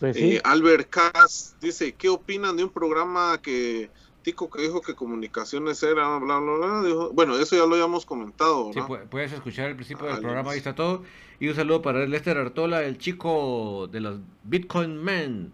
[0.00, 0.36] Pues sí.
[0.36, 3.90] Eh, Albert Cas dice, ¿qué opinan de un programa que
[4.22, 6.82] Tico que dijo que comunicaciones era bla bla bla?
[6.82, 10.50] Dijo- bueno, eso ya lo habíamos comentado, Sí, puedes escuchar el principio del Ah, programa,
[10.52, 11.04] ahí está todo.
[11.38, 15.52] Y un saludo para Lester Artola, el chico de los Bitcoin Men.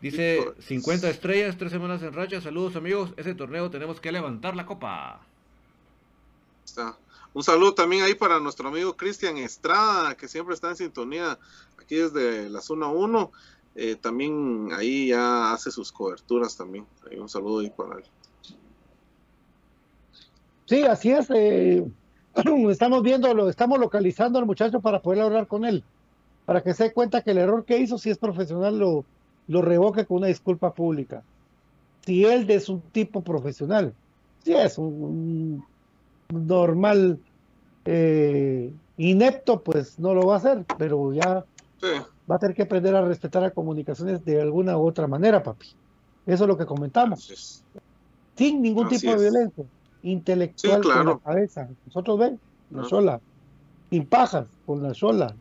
[0.00, 0.64] Dice Bitcoins.
[0.64, 2.40] 50 estrellas, tres semanas en racha.
[2.40, 5.20] Saludos amigos, ese torneo tenemos que levantar la copa.
[6.64, 6.96] Está.
[7.32, 11.36] Un saludo también ahí para nuestro amigo Cristian Estrada, que siempre está en sintonía
[11.82, 13.32] aquí desde la zona 1.
[13.76, 16.86] Eh, también ahí ya hace sus coberturas también.
[17.10, 18.04] Ahí un saludo ahí para él.
[20.66, 21.28] Sí, así es.
[21.30, 21.84] eh,
[22.70, 25.84] estamos viendo, lo estamos localizando al muchacho para poder hablar con él,
[26.46, 29.04] para que se dé cuenta que el error que hizo, si es profesional, lo,
[29.48, 31.22] lo revoque con una disculpa pública.
[32.04, 33.94] Si él es un tipo profesional,
[34.42, 35.64] si es un,
[36.32, 37.18] un normal
[37.84, 41.44] eh, inepto, pues no lo va a hacer, pero ya
[41.80, 41.88] Sí,
[42.30, 45.68] va a tener que aprender a respetar las comunicaciones de alguna u otra manera, papi.
[46.26, 47.30] Eso es lo que comentamos.
[47.30, 47.62] es.
[48.36, 49.64] sin ningún Así tipo de violencia,
[50.02, 51.04] intelectual Sí, claro.
[51.04, 51.68] con la cabeza.
[51.86, 52.88] Nosotros ven, la Ah.
[52.88, 53.20] sola,
[53.90, 55.34] sin pajas, con la sola.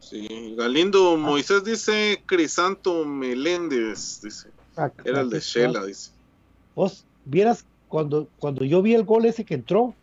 [0.00, 4.48] Sí, Galindo Moisés dice Crisanto Meléndez, dice.
[5.04, 6.12] Era el de Shela, dice.
[6.74, 9.94] Vos vieras cuando, cuando yo vi el gol ese que entró,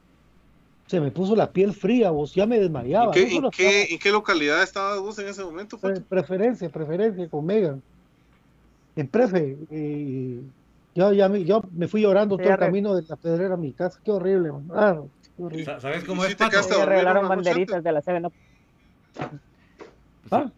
[0.88, 3.12] se me puso la piel fría, vos ya me ¿En desmayaba.
[3.14, 5.78] qué, no solo en qué- en qué localidad estabas vos en ese momento?
[5.80, 7.82] pre- preferencia, preferencia con Megan.
[8.96, 10.42] En prefe, eh,
[10.94, 13.58] yo, ya me, yo me fui llorando Sí, todo el camino de la pedrera a
[13.58, 14.00] mi casa.
[14.04, 14.68] Qué horrible, man.
[14.74, 15.02] Ah,
[15.36, 15.66] qué horrible.
[15.66, 16.62] Sa- ¿Sabes cómo ¿Y es, si te Pato?
[16.62, 18.28] dormir regalaron banderitas de la 7
[20.32, 20.52] Ah,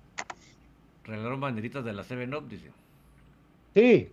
[1.03, 2.71] Regalaron banderitas de la 7-Up, dice.
[3.73, 4.11] sí,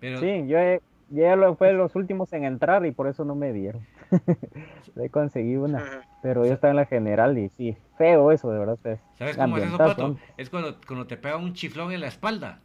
[0.00, 0.78] Pero Sí, yo, yo
[1.08, 3.86] ya lo- fue los últimos en entrar y por eso no me dieron.
[4.94, 8.78] Le conseguí una, pero yo estaba en la general y sí, feo eso, de verdad.
[9.18, 10.16] ¿sabes cómo es eso, Pato?
[10.36, 12.60] Es cuando, cuando te pega un chiflón en la espalda.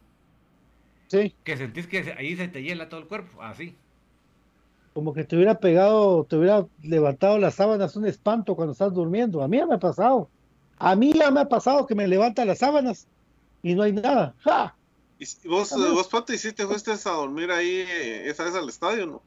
[1.08, 1.34] sí.
[1.44, 3.42] Que sentís que ahí se te hiela todo el cuerpo.
[3.42, 3.76] Así.
[4.92, 9.42] como que te hubiera pegado, te hubiera levantado las sábanas un espanto cuando estás durmiendo.
[9.42, 10.30] A mí ya me ha pasado.
[10.76, 13.06] A mí ya me ha pasado que me levantan las sábanas
[13.62, 14.34] y no hay nada.
[14.40, 14.76] ¡Ja!
[15.18, 19.06] ¿Y si- vos, vos, Pato, hiciste fuiste a dormir ahí eh, esa vez al estadio,
[19.06, 19.22] no?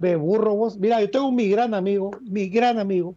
[0.00, 0.76] Me burro vos.
[0.78, 3.14] Mira, yo tengo mi gran amigo, mi gran amigo,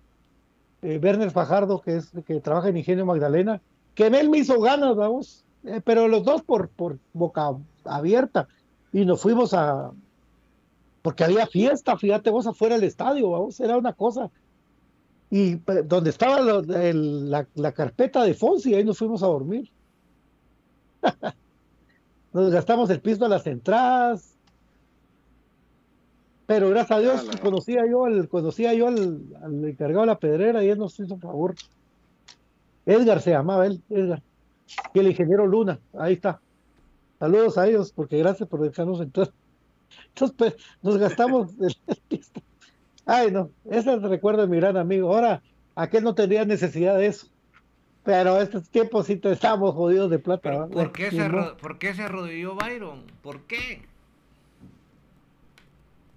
[0.84, 3.62] eh, Werner Fajardo, que es que trabaja en Ingenio Magdalena,
[3.96, 7.56] que él me hizo ganas, vamos, Eh, pero los dos por, por boca
[7.86, 8.48] abierta.
[8.92, 9.92] Y nos fuimos a,
[11.02, 14.30] porque había fiesta, fíjate vos, afuera del estadio, vamos, era una cosa.
[15.30, 15.56] Y
[15.86, 19.72] donde estaba la, la carpeta de Fonsi, ahí nos fuimos a dormir.
[22.34, 24.36] Nos gastamos el piso a las entradas.
[26.46, 30.20] Pero gracias a Dios Ah, conocía yo al, conocía yo al, al encargado de la
[30.20, 31.56] pedrera y él nos hizo favor.
[32.86, 34.22] Edgar se llamaba él, Edgar.
[34.94, 36.42] Y el ingeniero Luna, ahí está.
[37.20, 39.32] Saludos a ellos, porque gracias por dejarnos entrar.
[40.10, 41.76] Entonces, pues, nos gastamos el.
[43.06, 45.14] Ay, no, ese es el recuerdo de mi gran amigo.
[45.14, 45.42] Ahora,
[45.76, 47.28] aquel no tendría necesidad de eso.
[48.04, 50.68] Pero estos tiempos sí te estamos jodidos de plata.
[50.68, 51.30] ¿por, qué se
[51.62, 53.06] ¿Por qué se arrodilló Byron?
[53.22, 53.82] ¿Por qué?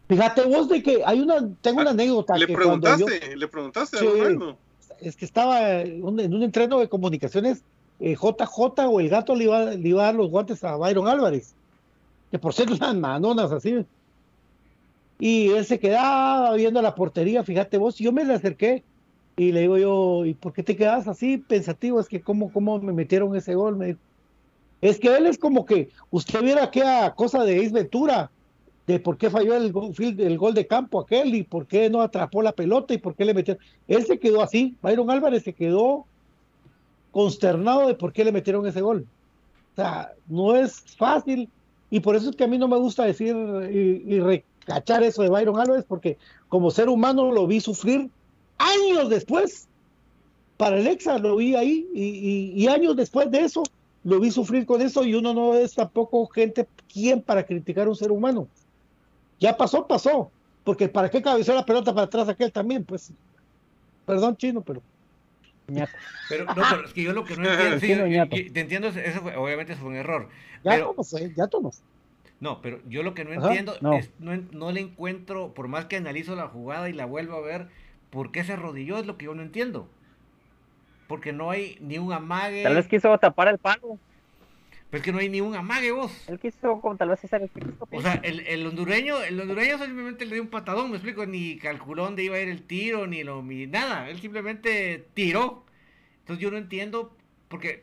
[0.09, 2.37] Fíjate vos de que hay una, tengo una anécdota.
[2.37, 4.07] Le que cuando yo- preguntaste, le preguntaste a Sí.
[4.07, 4.57] Ronaldo.
[5.01, 7.63] es que estaba en un, en un entreno de comunicaciones,
[8.01, 11.07] eh, JJ o el gato le iba, le iba a dar los guantes a Byron
[11.09, 11.55] Álvarez,
[12.31, 13.85] que por cierto unas manonas así.
[15.19, 18.85] Y él se quedaba viendo la portería, fíjate vos, y yo me le acerqué
[19.37, 22.01] y le digo yo, ¿y por qué te quedas así pensativo?
[22.01, 23.99] Es que cómo, cómo me metieron ese gol, me dijo.
[24.83, 28.31] Es que él es como que usted viera aquella cosa de Ace Ventura,
[28.87, 32.53] de por qué falló el gol, de campo aquel y por qué no atrapó la
[32.53, 33.59] pelota y por qué le metió.
[33.89, 36.07] Él se quedó así, Byron Álvarez se quedó
[37.11, 39.07] consternado de por qué le metieron ese gol.
[39.73, 41.49] O sea, no es fácil
[41.91, 43.35] y por eso es que a mí no me gusta decir
[43.71, 46.17] y, recachar eso de Byron Álvarez porque
[46.49, 48.09] como ser humano lo vi sufrir
[48.59, 49.67] años después
[50.57, 53.63] para el Exa, lo vi ahí y- y años después de eso
[54.05, 57.91] lo vi sufrir con eso y uno no es tampoco gente quien para criticar a
[57.91, 58.47] un ser humano.
[59.41, 60.33] Ya pasó, pasó.
[60.63, 62.85] Porque ¿para qué cabeceó la pelota para atrás aquel también?
[62.85, 63.13] Pues,
[64.07, 64.85] perdón chino, pero...
[66.27, 69.21] Pero, no, pero es que yo lo que no entiendo, sí, yo- te entiendo, eso
[69.23, 70.29] fue- obviamente eso fue un error.
[70.63, 71.83] Ya Pero, no sé, ya no sé.
[72.41, 73.91] no, pero yo lo que no Ajá, entiendo no.
[73.91, 77.41] es, no, no le encuentro, por más que analizo la jugada y la vuelvo a
[77.41, 77.69] ver,
[78.11, 78.99] ¿por qué se arrodilló?
[78.99, 79.91] Es lo que yo no entiendo.
[81.07, 82.63] Porque no hay ni un amague.
[82.63, 84.01] Tal vez quiso tapar el palo.
[84.97, 86.11] Pero es que no hay ni un amague, vos.
[86.27, 87.87] Él quiso como tal vez hacer el Cristo.
[87.91, 91.59] O sea, el, el hondureño, el hondureño simplemente le dio un patadón, me explico, ni
[91.59, 95.65] calculó dónde iba a ir el tiro, ni lo ni nada, él simplemente tiró.
[96.21, 97.15] Entonces yo no entiendo,
[97.49, 97.83] porque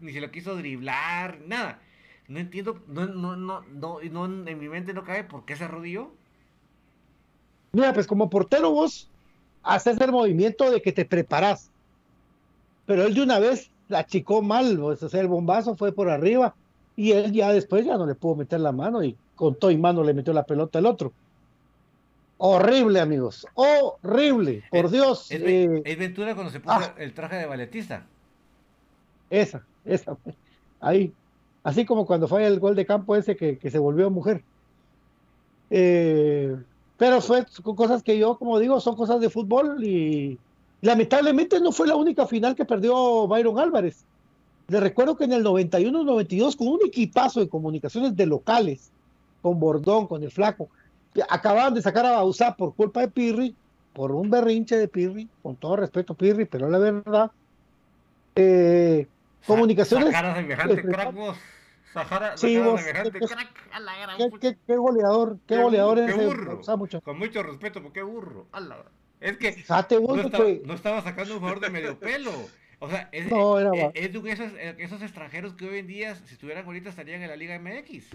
[0.00, 1.80] ni se lo quiso driblar, nada.
[2.28, 5.64] No entiendo, no, no, no, no, no, en mi mente no cabe por qué se
[5.64, 6.12] arrodilló.
[7.72, 9.08] Mira, pues como portero vos
[9.62, 11.70] haces el movimiento de que te preparás.
[12.84, 16.08] Pero él de una vez la achicó mal, pues, o sea, el bombazo fue por
[16.10, 16.54] arriba
[16.96, 19.76] y él ya después ya no le pudo meter la mano y con todo y
[19.76, 21.12] mano le metió la pelota al otro.
[22.38, 25.30] Horrible, amigos, horrible, por Es- Dios.
[25.30, 26.94] Es, eh, es Ventura cuando se puso ah.
[26.98, 28.04] el traje de balletista.
[29.30, 30.16] esa, esa,
[30.80, 31.12] ahí.
[31.62, 34.42] Así como cuando fue el gol de campo ese que, que se volvió mujer.
[35.70, 36.56] Eh,
[36.98, 40.38] pero fue cosas que yo, como digo, son cosas de fútbol y
[40.82, 44.04] lamentablemente no fue la única final que perdió Byron Álvarez.
[44.68, 48.90] Le recuerdo que en el 91-92, con un equipazo de comunicaciones de locales,
[49.40, 50.68] con Bordón, con el Flaco,
[51.28, 53.54] acababan de sacar a Bausá por culpa de Pirri,
[53.92, 57.30] por un berrinche de Pirri, con todo respeto Pirri, pero la verdad,
[58.36, 59.06] eh,
[59.46, 60.06] comunicaciones...
[60.08, 61.36] Sacar a semejante crack, vos.
[61.92, 63.48] Sahara, Sí, vos, semejante qué- crack.
[63.72, 66.62] A la gran ¿Qué, qué- qué goleador, qué, Qué goleador burro, es qué ese burro.
[66.64, 67.00] Bausá.
[67.02, 68.46] Con mucho respeto, pero qué burro.
[68.52, 68.84] A la-
[69.22, 69.64] Es que
[69.98, 72.32] vos no estaba, que- no estaba sacando un jugador de medio pelo.
[72.80, 75.78] O sea, es, No, era es- va- es de esos, eh, esos extranjeros que hoy
[75.78, 78.06] en día, si estuvieran ahorita, estarían en la Liga MX.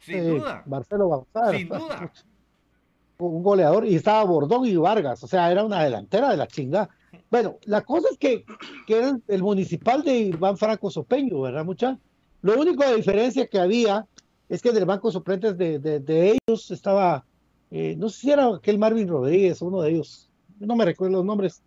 [0.00, 0.62] Sin eh, duda.
[0.66, 1.52] Marcelo Bausá.
[1.56, 2.12] Sin duda.
[3.18, 6.90] Un goleador y estaba Bordón y Vargas, o sea, era una delantera de la chingada.
[7.30, 8.44] Bueno, la cosa es que,
[8.86, 11.98] que era el, municipal de Iván Franco Sopeño, ¿verdad, mucha?
[12.42, 14.04] Lo único de diferencia que había
[14.50, 17.24] es que en el banco suplentes de, de- de ellos estaba,
[17.70, 20.28] eh, no sé si era aquel Marvin Rodríguez, uno de ellos,
[20.60, 21.62] no me recuerdo los nombres,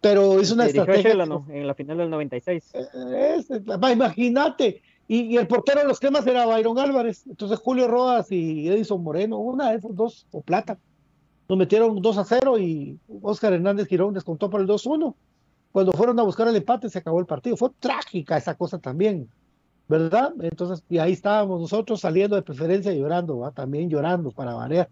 [0.00, 1.12] pero hizo una a estrategia.
[1.48, 2.72] En la final del 96.
[2.74, 4.82] Eh, es- va, imagínate.
[5.08, 7.26] Y, y el portero de los temas era Byron Álvarez.
[7.26, 10.78] Entonces Julio Rodas y Edison Moreno, una de esos dos, o plata.
[11.48, 15.14] Nos metieron 2 a 0 y Oscar Hernández Girón descontó por el 2-1.
[15.72, 17.56] Cuando fueron a buscar el empate se acabó el partido.
[17.56, 19.28] Fue trágica esa cosa también,
[19.88, 20.32] ¿verdad?
[20.40, 23.50] Entonces, y ahí estábamos nosotros saliendo de preferencia llorando, ¿va?
[23.50, 24.88] también llorando para variar.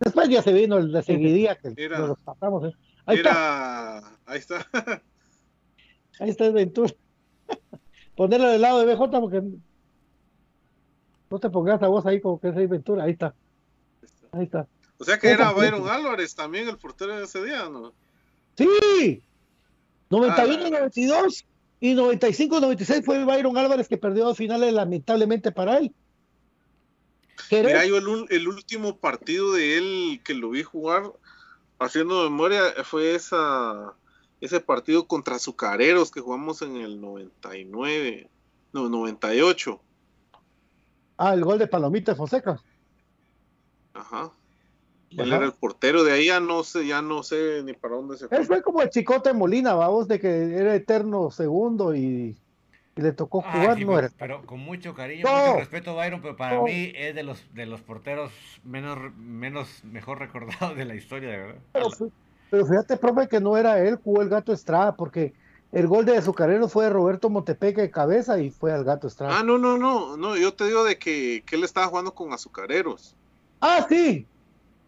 [0.00, 2.64] Después ya se vino el de seguidía que Era- nos pasamos.
[2.64, 2.72] ¿eh?
[3.06, 3.98] Ahí está.
[4.26, 4.66] Ahí está.
[6.20, 6.92] Ahí está el Ventura.
[8.16, 9.42] Ponerlo del lado de BJ porque
[11.30, 13.04] no te pongas a vos ahí como que es Ventura.
[13.04, 13.34] Ahí está.
[14.32, 14.66] Ahí está.
[14.98, 15.52] O sea que era.
[15.52, 17.92] Byron Álvarez también el portero de ese día, ¿no?
[18.56, 19.22] Sí.
[20.10, 21.44] 91, Ah, 92
[21.80, 25.94] y 95, 96 fue Byron Álvarez que perdió dos finales lamentablemente para él.
[27.50, 31.12] Mira, yo el, último partido de él que lo vi jugar,
[31.78, 33.94] haciendo memoria, fue esa
[34.40, 38.30] ese partido contra Azucareros que jugamos en el 99,
[38.72, 39.80] no, 98.
[41.16, 42.62] ah, el gol de Palomita Fonseca.
[43.94, 44.30] Ajá.
[45.10, 45.36] Él Ajá.
[45.36, 48.24] era el portero, de ahí ya no sé, ya no sé ni para dónde se
[48.26, 48.44] Él fue.
[48.44, 52.36] fue como el chicote Molina, vamos, de que era eterno segundo y,
[52.98, 53.78] y le tocó jugar.
[53.80, 54.10] no pero, era.
[54.18, 55.46] pero con mucho cariño, No.
[55.46, 56.64] mucho respeto, Byron, pero para No.
[56.64, 58.32] mí es de los de los porteros
[58.64, 61.60] menos menos mejor recordados de la historia, de verdad.
[61.72, 61.88] Pero,
[62.50, 65.32] pero fíjate, profe, que no era él, jugó el gato Estrada, porque
[65.70, 69.38] el gol de Azucarero fue de Roberto Montepeque de cabeza y fue al gato Estrada.
[69.38, 72.32] Ah, no, no, no, no, yo te digo de que, que él estaba jugando con
[72.32, 73.14] Azucareros.
[73.60, 74.26] Ah, sí.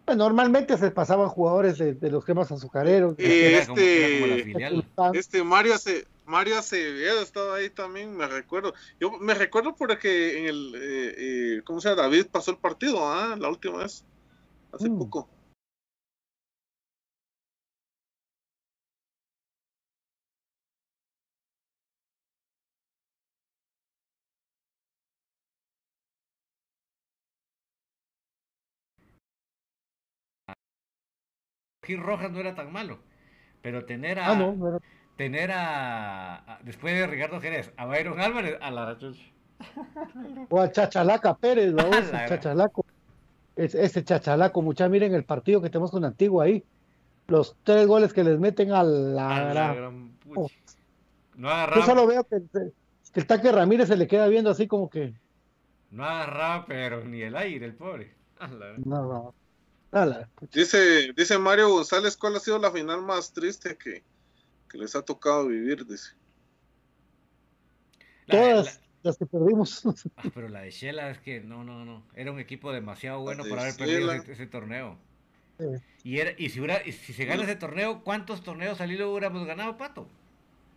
[0.03, 3.15] Pues, normalmente se pasaban jugadores de, de los cremas azucareros.
[3.15, 8.73] Como- como la este, este Mario Ace- Mario Acevedo estaba ahí también, me recuerdo.
[8.99, 11.15] Yo me recuerdo porque en el, eh,
[11.57, 12.03] eh, ¿cómo se llama?
[12.03, 13.35] David pasó el partido, ¿ah?
[13.37, 14.05] La última vez,
[14.71, 14.97] hace Mm.
[14.97, 15.29] poco.
[31.83, 32.99] Gil Rojas no era tan malo.
[33.61, 34.31] Pero tener a.
[34.31, 34.79] Ah, no, era-
[35.21, 38.97] Tener a, a- Después de Ricardo Jerez, a Byron Álvarez, a la.
[40.49, 41.83] O a Chachalaca Pérez, ¿no?
[41.93, 42.83] Ese Chachalaco.
[43.55, 46.63] Es- Ese Chachalaco, mucha, miren el partido que tenemos con Antigua ahí.
[47.27, 50.17] Los tres goles que les meten a la, A la gran-.
[50.35, 50.49] Oh.
[51.35, 52.73] No Yo agarraba, solo veo que, el-
[53.13, 55.13] que el Taque Ramírez se le queda viendo así como que.
[55.91, 58.15] no agarraba, pero ni el aire, el pobre.
[58.39, 59.35] La No, no.
[59.91, 64.01] La- Dice, dice Mario González, ¿cuál ha sido la final más triste que,
[64.71, 65.85] que les ha tocado vivir?
[65.85, 66.11] Dice.
[68.27, 69.83] La- la- Todas las que perdimos.
[70.15, 72.03] ah, pero la de Shela es que no, no, no.
[72.15, 74.97] Era un equipo demasiado bueno de para haber perdido ese, ese torneo.
[75.59, 75.65] Sí.
[76.03, 79.11] Y, era, y, si hubiera, y si se gana ese torneo, ¿cuántos torneos al hilo
[79.11, 80.07] hubiéramos ganado, Pato?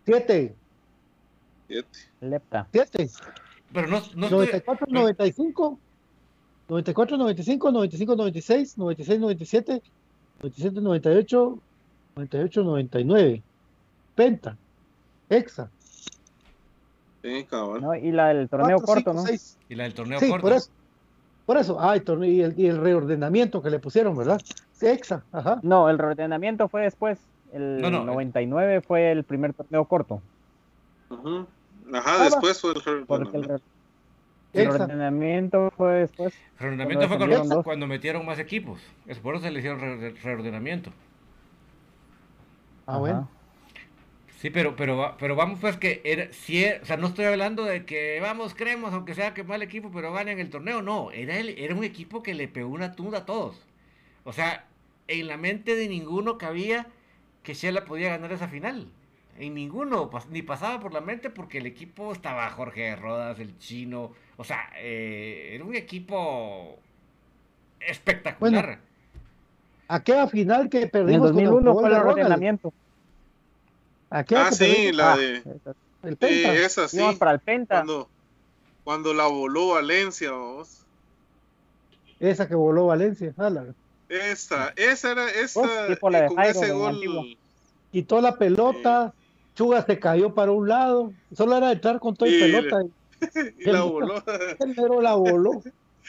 [0.05, 0.55] Siete,
[1.67, 1.97] Fíjate.
[2.21, 2.67] Lepta.
[2.71, 3.09] siete.
[3.73, 4.29] Pero no, no estoy...
[4.29, 5.79] 94, 95,
[6.69, 9.81] 94, 95, 95, 96, 96, 97,
[10.41, 11.59] 97, 98,
[12.15, 13.43] 98, 99.
[14.15, 14.57] Penta,
[15.29, 15.69] Exa.
[17.21, 17.81] Sí, cabal.
[17.81, 17.95] ¿no?
[17.95, 19.21] Y la del torneo Cuatro, corto, cinco, ¿no?
[19.27, 19.57] seis.
[19.67, 20.41] Y la del torneo Sí, corto.
[20.47, 20.69] por eso.
[21.45, 24.41] Por eso, ah, y, torne- y el, y el reordenamiento que le pusieron, ¿verdad?
[24.71, 25.59] Sí, Exa, ajá.
[25.61, 27.19] No, el reordenamiento fue después.
[27.53, 28.03] El No, no.
[28.03, 30.21] 99 fue el primer torneo corto.
[31.09, 31.45] Ujú.
[31.93, 33.47] Ajá, Ah, después fue el el, reordenamiento.
[33.57, 33.61] re-
[34.53, 36.33] el reordenamiento fue después.
[36.59, 37.07] El reordenamiento
[37.47, 38.79] fue Cuando metieron más equipos.
[39.05, 40.91] Es por eso se le hicieron re- re- reordenamiento.
[42.87, 43.29] Ah, bueno.
[44.45, 47.63] Sí, pero, pero, va- pero vamos pues que era, e- o sea, no estoy hablando
[47.65, 51.35] de que vamos, creemos, aunque sea que mal equipo, pero ganen el torneo, no, era,
[51.39, 53.59] el, era un equipo que le pegó una tunda a todos.
[54.23, 54.65] O sea,
[55.07, 56.85] en la mente de ninguno cabía
[57.41, 58.87] que Shela podía ganar esa final.
[59.39, 63.57] En ninguno, pas- ni pasaba por la mente porque el equipo estaba Jorge Rodas, el
[63.57, 66.77] chino, o sea, eh, era un equipo
[67.79, 68.77] espectacular.
[69.87, 72.33] Aquella final que En el perdimos con 2001 Autogol fue el de Ronald.
[74.09, 75.43] Ah, sí, la Ah, de.
[76.03, 76.53] el Penta.
[76.55, 76.97] esa sí.
[76.97, 77.75] Íbamos para el Penta.
[77.77, 78.09] Cuando,
[78.83, 80.85] cuando la voló Valencia, vos.
[82.19, 83.33] Esa que voló Valencia.
[83.37, 83.73] ah, la-
[84.07, 87.37] Esa, esa era, esa, Oh, con Jairo ese gol.
[87.91, 89.13] Quitó la pelota,
[89.55, 92.81] Chuga se cayó para un lado, solo era entrar con todo y Y- pelota.
[92.83, 92.89] y
[93.69, 94.23] Y la voló.
[94.59, 95.63] el negro la voló.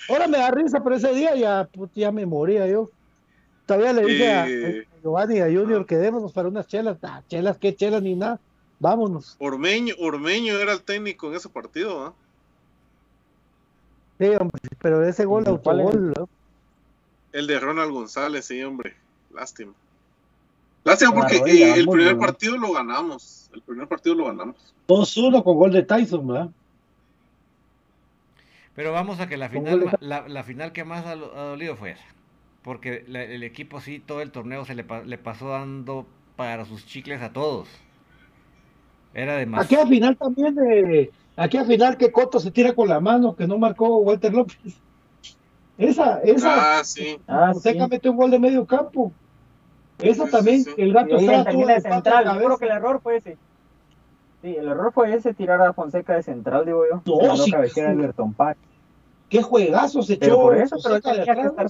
[0.08, 2.90] Ahora me da risa, pero ese día ya, ya me moría yo.
[3.64, 4.46] Todavía le dije a
[5.06, 6.98] Giovanni y a Junior, quedémonos para unas chelas.
[7.02, 8.40] Ah, chelas, qué chelas ni nada.
[8.80, 9.36] Vámonos.
[9.38, 12.14] Ormeño, Ormeño era el técnico en ese partido, ¿ah?
[14.18, 15.86] Sí, hombre, pero ese gol, ¿Y cuál es?
[15.86, 16.28] autogol, ¿no?
[17.32, 18.96] El de Ronald González, sí, hombre.
[19.32, 19.72] Lástima.
[20.82, 23.48] Lástima porque rodilla, eh, el primer partido lo ganamos.
[23.54, 24.56] El primer partido lo ganamos.
[24.88, 26.50] 2-1 con gol de Tyson, ¿verdad?
[28.74, 31.92] Pero vamos a que la final, la, la final que más ha, ha dolido fue
[31.92, 32.04] esa.
[32.66, 36.64] Porque la- el equipo sí, todo el torneo se le, pa- le pasó dando para
[36.64, 37.68] sus chicles a todos.
[39.14, 39.82] Era Aquí demasiado.
[39.84, 43.46] al final también, de, aquí al final que Coto se tira con la mano, que
[43.46, 44.58] no marcó Walter López.
[45.78, 47.20] Esa, esa, Ah, sí.
[47.28, 47.60] Ah, sí.
[47.60, 49.12] Fonseca metió un gol de medio campo.
[50.00, 50.70] Esa Sí, también, sí.
[50.76, 52.24] el gato tuvo también de de central.
[52.24, 53.38] de Yo creo que el error fue ese.
[54.42, 57.00] Sí, el error fue ese, tirar a Fonseca de central, digo yo.
[57.06, 57.98] No, sí, cabecear a sí.
[58.00, 58.58] Everton Park.
[59.30, 61.66] Qué juegazo se Pero echó por eso, pero Fonseca de tenía que estar,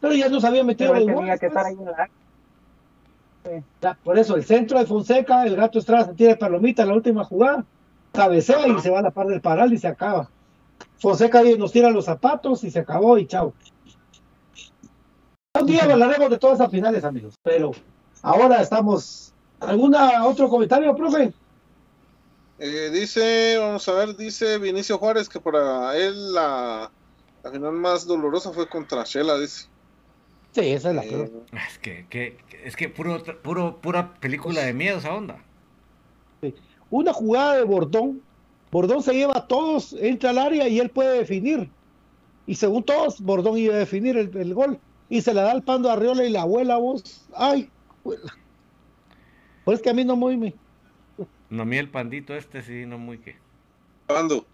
[0.00, 1.78] Pero ya nos había metido tenía que estar pues.
[1.78, 6.30] ahí en la Ya, Por eso, el centro de Fonseca, el gato Estrada se tira
[6.30, 7.64] de palomita en la última jugada,
[8.12, 10.28] cabecea y se va a la par del paral y se acaba.
[10.98, 13.54] Fonseca ahí nos tira los zapatos y se acabó y chao.
[15.60, 17.72] Un día hablaremos de todas esas finales, amigos, pero
[18.22, 19.32] ahora estamos.
[19.60, 21.32] ¿Alguna otro comentario, profe?
[22.60, 26.90] Eh, dice, vamos a ver, dice Vinicio Juárez que para él la,
[27.42, 29.68] la final más dolorosa fue contra Shela, dice.
[30.58, 31.30] Sí, esa es la Eh, peor.
[31.68, 35.38] Es que, es que puro, puro, pura película de miedo esa onda.
[36.90, 38.22] Una jugada de Bordón.
[38.72, 41.70] Bordón se lleva a todos, entra al área y él puede definir.
[42.46, 44.78] Y según todos, Bordón iba a definir el, el gol.
[45.08, 47.28] Y se la da al pando a Arriola y la abuela vos.
[47.34, 47.70] Ay,
[48.00, 48.32] abuela.
[49.64, 50.54] Pues es que a mí no muy me.
[51.50, 53.36] No, a mí el pandito este sí, no muy que.
[54.06, 54.44] ¿Cuándo?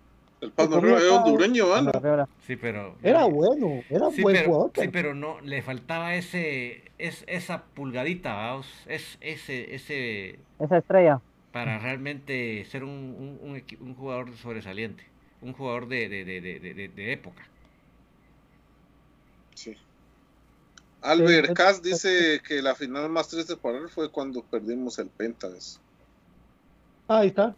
[0.44, 1.90] El Pando Arriola es hondureño, ¿vale?
[2.46, 2.96] Sí, pero.
[3.02, 4.72] Era bueno, era sí, buen pero, jugador.
[4.74, 11.20] Sí, pero no, le faltaba ese, es, esa pulgadita, vamos, es ese, ese, Esa estrella.
[11.50, 15.04] para realmente ser un, un, un equi- un jugador sobresaliente,
[15.40, 17.42] un jugador de, de, de, de, de- de época.
[19.54, 19.74] Sí.
[21.00, 25.80] Albert es- dice que la final más triste para él fue cuando perdimos el Pentas.
[27.08, 27.54] Ahí está.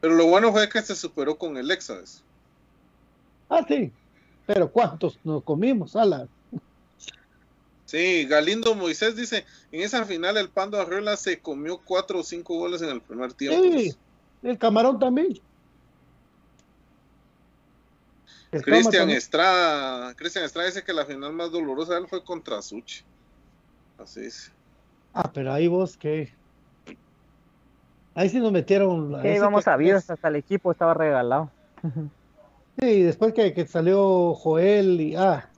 [0.00, 2.22] Pero lo bueno fue que se superó con el Exas.
[3.48, 3.92] Ah, sí.
[4.46, 5.96] Pero ¿cuántos nos comimos?
[5.96, 6.28] Ala?
[7.84, 12.56] Sí, Galindo Moisés dice, en esa final el Pando Arriola se comió cuatro o cinco
[12.58, 13.62] goles en el primer tiempo.
[13.62, 13.96] Sí,
[14.42, 15.40] el camarón también.
[18.50, 19.10] Cristian.
[19.10, 23.02] Estrada, Cristian Estrada dice que la final más dolorosa de él fue contra Suchi.
[23.98, 24.52] Así es.
[25.12, 26.32] Ah, pero ahí vos que.
[28.18, 29.14] Ahí sí nos metieron.
[29.20, 31.50] Ese íbamos que- sabidos, hasta el equipo estaba regalado.
[32.80, 35.16] Sí, después que, que salió Joel y.
[35.16, 35.48] Ah.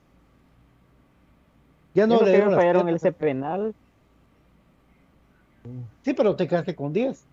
[1.93, 3.03] Ya no le dieron fallaron piernas.
[3.03, 3.75] ese penal.
[6.03, 7.23] Sí, pero te quedaste con 10.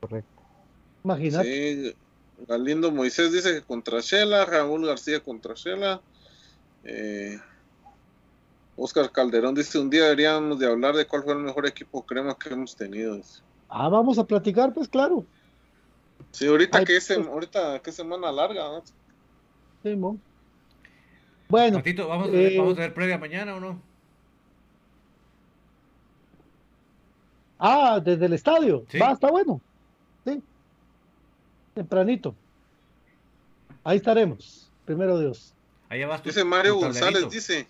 [0.00, 0.42] Correcto.
[1.02, 1.44] Imagínate.
[1.48, 1.96] Sí,
[2.46, 6.00] Galindo Moisés dice que contra Shela, Raúl García contra Shela.
[6.84, 7.40] Eh,
[8.76, 12.36] Oscar Calderón dice un día deberíamos de hablar de cuál fue el mejor equipo crema
[12.36, 13.20] que hemos tenido.
[13.68, 15.24] Ah, vamos a platicar, pues claro.
[16.32, 17.26] Sí, ahorita Ay, que es, pues.
[17.26, 18.82] ahorita que semana larga, ¿no?
[19.82, 20.18] Sí, mo.
[21.48, 23.80] Bueno, Patito, ¿vamos, a- eh, ¿vamos a ver previa mañana o no?
[27.58, 28.84] ah, desde el estadio.
[28.88, 28.98] Sí.
[28.98, 29.60] Va, está bueno.
[30.26, 30.42] Sí.
[31.74, 32.34] Tempranito.
[33.84, 34.70] Ahí estaremos.
[34.84, 35.52] Primero Dios.
[35.88, 37.30] Allá vas Dice Mario González, tablerito.
[37.30, 37.66] dice.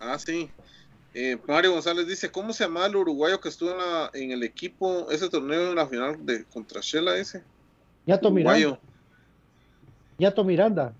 [0.00, 0.48] Ah, sí.
[1.14, 4.42] Eh, Mario González dice, ¿cómo se llamaba el uruguayo que estuvo en, la- en el
[4.42, 7.42] equipo, ese torneo en la final de contra Shela ese?
[8.06, 8.58] Ñato Miranda.
[10.18, 10.92] Ñato Miranda.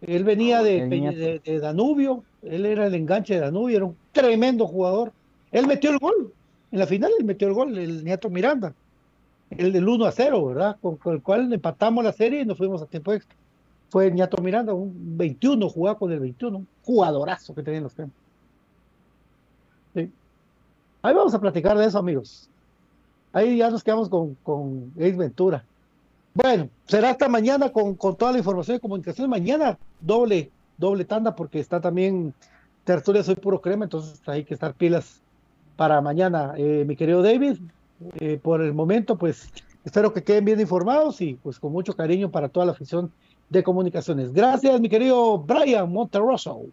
[0.00, 2.24] Él venía de, Danubio.
[2.42, 3.76] Él era el enganche de Danubio.
[3.76, 5.12] Era un tremendo jugador.
[5.50, 6.32] Él metió el gol.
[6.70, 8.74] En la final él metió el gol, el Ñato Miranda.
[9.50, 10.76] El del 1 a 0, ¿verdad?
[10.80, 13.34] Con, con el cual empatamos la serie y nos fuimos a tiempo extra.
[13.90, 16.58] Fue Ñato Miranda, un 21, jugaba con el 21.
[16.58, 18.14] Un jugadorazo que tenían los cremas.
[21.08, 22.50] Ahí vamos a platicar de eso, amigos.
[23.32, 25.64] Ahí ya nos quedamos con, con Ace Ventura.
[26.34, 29.30] Bueno, será hasta mañana con, toda la información de comunicación.
[29.30, 32.34] Mañana doble, doble tanda porque está también
[32.84, 35.22] tertulia Soy Puro Crema, entonces hay que estar pilas
[35.76, 36.52] para mañana.
[36.58, 37.56] Eh, mi querido David,
[38.20, 39.50] eh, por el momento, pues
[39.86, 43.10] espero que queden bien informados y pues con mucho cariño para toda la afición
[43.48, 44.34] de comunicaciones.
[44.34, 46.66] Gracias, mi querido Brian Monterroso.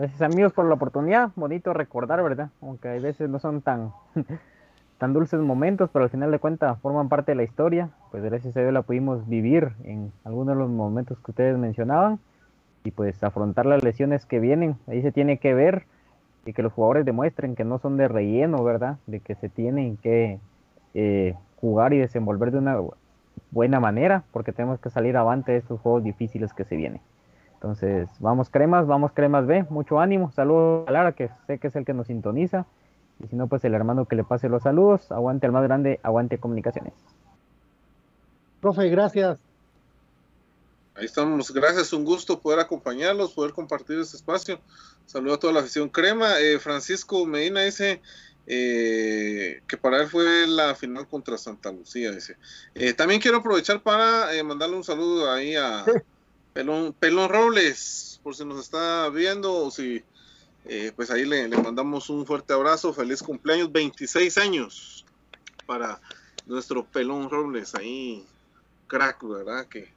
[0.00, 1.30] Gracias amigos por la oportunidad.
[1.36, 2.48] Bonito recordar, ¿verdad?
[2.62, 3.92] Aunque a veces no son tan,
[4.98, 7.90] tan dulces momentos, pero al final de cuentas forman parte de la historia.
[8.10, 12.18] Pues gracias a Dios la pudimos vivir en algunos de los momentos que ustedes mencionaban.
[12.82, 14.78] Y pues afrontar las lesiones que vienen.
[14.86, 15.84] Ahí se tiene que ver
[16.46, 18.96] y que los jugadores demuestren que no son de relleno, ¿verdad?
[19.06, 20.40] De que se tienen que
[20.94, 22.78] eh, jugar y desenvolver de una
[23.50, 27.02] buena manera, porque tenemos que salir avante de estos juegos difíciles que se vienen.
[27.60, 31.76] Entonces, vamos cremas, vamos cremas B, mucho ánimo, saludos a Lara, que sé que es
[31.76, 32.64] el que nos sintoniza,
[33.22, 36.00] y si no, pues el hermano que le pase los saludos, aguante al más grande,
[36.02, 36.94] aguante comunicaciones.
[38.62, 39.40] Profe, gracias.
[40.94, 44.58] Ahí estamos, gracias, un gusto poder acompañarlos, poder compartir este espacio.
[45.04, 46.40] Saludo a toda la afición crema.
[46.40, 48.00] Eh, Francisco Medina dice
[48.46, 52.10] eh, que para él fue la final contra Santa Lucía.
[52.10, 52.36] Dice.
[52.74, 55.84] Eh, también quiero aprovechar para eh, mandarle un saludo ahí a
[56.60, 60.04] Pelón, Pelón Robles, por si nos está viendo o si
[60.66, 65.06] eh, pues ahí le, mandamos un fuerte abrazo, feliz cumpleaños, 26 años
[65.64, 66.02] para
[66.44, 68.26] nuestro Pelón Robles, ahí
[68.88, 69.68] crack, ¿verdad?
[69.68, 69.90] Que,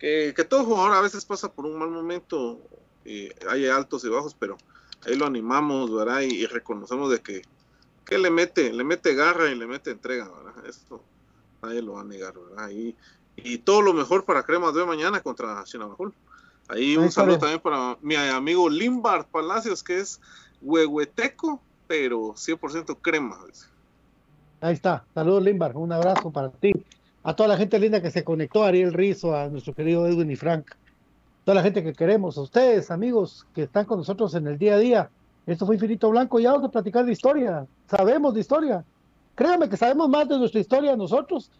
[0.00, 2.60] que, que todo jugador a veces pasa por un mal momento,
[3.48, 4.58] hay altos y bajos, pero
[5.06, 6.22] ahí lo animamos, ¿verdad?
[6.22, 7.42] Y, y reconocemos de que,
[8.04, 10.66] que le mete, le mete garra y le mete entrega, ¿verdad?
[10.66, 11.04] Esto
[11.62, 12.68] nadie lo va a negar, ¿verdad?
[12.70, 12.96] Y,
[13.36, 16.12] y todo lo mejor para Cremas de mañana contra Chinabajul.
[16.68, 20.20] Ahí un Ahí saludo también para mi amigo Limbard Palacios, que es
[20.62, 23.38] huehueteco, pero 100% crema.
[24.60, 25.04] Ahí está.
[25.14, 25.76] Saludos, Limbar.
[25.76, 26.72] Un abrazo para ti.
[27.22, 30.30] A toda la gente linda que se conectó, a Ariel Rizo, a nuestro querido Edwin
[30.30, 30.70] y Frank.
[31.44, 34.74] Toda la gente que queremos, a ustedes, amigos, que están con nosotros en el día
[34.74, 35.10] a día.
[35.46, 36.38] Esto fue Infinito Blanco.
[36.38, 37.66] Ya vamos a platicar de historia.
[37.88, 38.84] Sabemos de historia.
[39.34, 41.50] Créanme que sabemos más de nuestra historia nosotros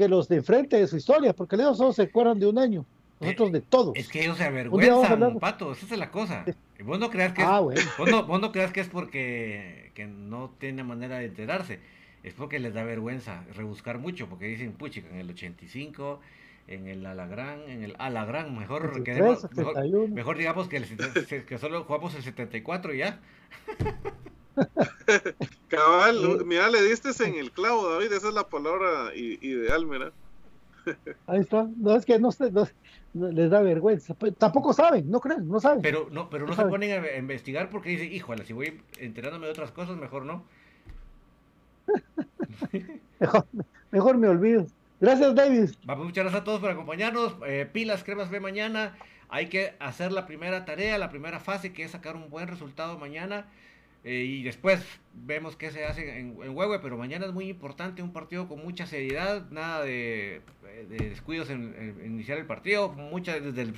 [0.00, 2.86] que los de enfrente de su historia, porque ellos solo se acuerdan de un año.
[3.20, 3.92] Nosotros de todos.
[3.96, 6.44] Es que ellos se avergüenzan, pato, esa es la cosa.
[6.82, 7.80] Vos no creas que es, Ah, bueno.
[7.98, 11.80] vos no, vos no creas que es porque que no tiene manera de enterarse.
[12.22, 16.20] es porque les da vergüenza rebuscar mucho, porque dicen, puchica, en el 85,
[16.70, 22.14] en el Alagrán, en el Alagrán, mejor, que mejor, mejor, digamos que, que solo jugamos
[22.14, 23.18] el 74 y ya.
[25.68, 30.12] Cabal, mira, le diste en el clavo, David, esa es la palabra ideal, mira.
[31.26, 32.30] Ahí está, no es que no,
[33.12, 35.82] les da vergüenza, pues, tampoco saben, no creen, no saben.
[35.82, 39.52] Pero no, pero no, se ponen a investigar porque dicen, híjole, si voy enterándome de
[39.52, 40.44] otras cosas, mejor no.
[43.18, 43.46] mejor,
[43.90, 44.66] mejor me olvido.
[45.00, 45.70] Gracias, David.
[45.84, 47.34] Vamos, muchas gracias a todos por acompañarnos.
[47.46, 48.98] Eh, pilas, cremas, ve mañana.
[49.30, 52.98] Hay que hacer la primera tarea, la primera fase, que es sacar un buen resultado
[52.98, 53.46] mañana.
[54.04, 54.82] Eh, y después
[55.14, 58.86] vemos qué se hace en, en pero mañana es muy importante, un partido con mucha
[58.86, 60.40] seriedad, nada de,
[60.88, 63.74] descuidos en, iniciar el partido, mucha desde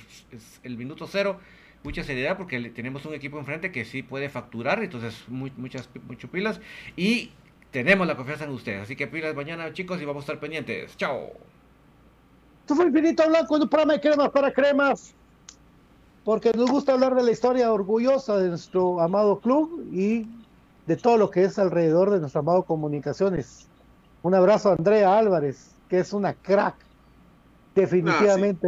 [0.63, 1.39] el, minuto cero,
[1.83, 6.61] mucha seriedad porque tenemos un equipo enfrente que sí puede facturar, entonces muchas mucho pilas
[6.95, 7.31] y
[7.73, 10.95] tenemos la confianza en ustedes, así que pilas mañana chicos y vamos a estar pendientes.
[10.95, 11.31] Chao.
[12.61, 15.15] Esto fue Infinito Blanco, un programa de cremas para cremas
[16.23, 20.27] porque nos gusta hablar de la historia orgullosa de nuestro amado club y
[20.85, 23.67] de todo lo que es alrededor de nuestro amado Comunicaciones.
[24.21, 26.75] Un abrazo a Andrea Álvarez, que es una crack,
[27.75, 28.67] definitivamente.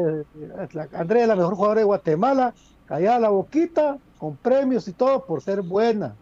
[0.58, 2.54] Ah, Andrea es la mejor jugadora de Guatemala,
[2.88, 6.16] callada la boquita, con premios y todo por ser buena.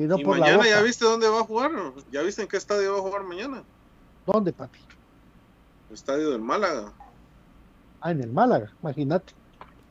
[0.00, 1.72] Y no por mañana ya viste dónde va a jugar?
[2.10, 3.62] ¿Ya viste en qué estadio va a jugar mañana?
[4.24, 4.78] ¿Dónde, papi?
[5.90, 6.90] El estadio del Málaga.
[8.00, 9.34] Ah, en el Málaga, imagínate.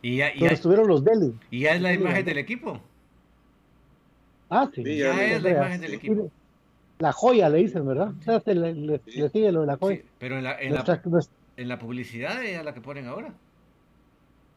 [0.02, 1.38] Y ya, estuvieron los Delhi.
[1.52, 2.82] Y ya es la imagen del equipo.
[4.50, 4.98] Ah, sí.
[4.98, 6.32] ya, es la imagen del equipo.
[6.98, 8.12] La joya le dicen, ¿verdad?
[8.20, 10.02] O sea, le, sigue lo de la joya.
[10.18, 11.02] pero en la, en, la,
[11.56, 13.32] en la publicidad es la que ponen ahora.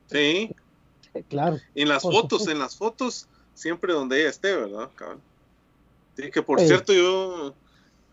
[0.06, 0.50] Sí.
[1.28, 1.58] Claro.
[1.74, 4.88] En las fotos, en las fotos, siempre donde ella esté, ¿verdad?
[6.16, 7.54] Sí, que por cierto, yo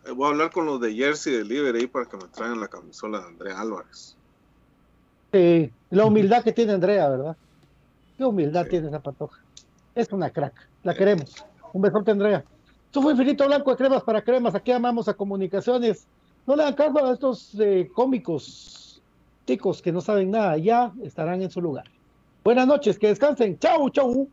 [0.06, 3.20] eh, voy a hablar con los de Jersey Delivery para que me traigan la camisola
[3.20, 4.16] de Andrea Álvarez.
[5.32, 7.36] Sí, la humildad que tiene Andrea, ¿verdad?
[8.16, 9.40] Qué humildad tiene esa patoja.
[9.94, 11.44] Es una crack, la queremos.
[11.72, 12.44] Un besote, Andrea.
[12.86, 14.54] Esto fue Infinito Blanco de Cremas para Cremas.
[14.54, 16.06] Aquí amamos a comunicaciones.
[16.46, 19.00] No le hagan caso a estos eh, cómicos
[19.44, 20.56] ticos que no saben nada.
[20.56, 21.84] Ya estarán en su lugar.
[22.42, 23.58] Buenas noches, que descansen.
[23.58, 24.28] Chau, chau.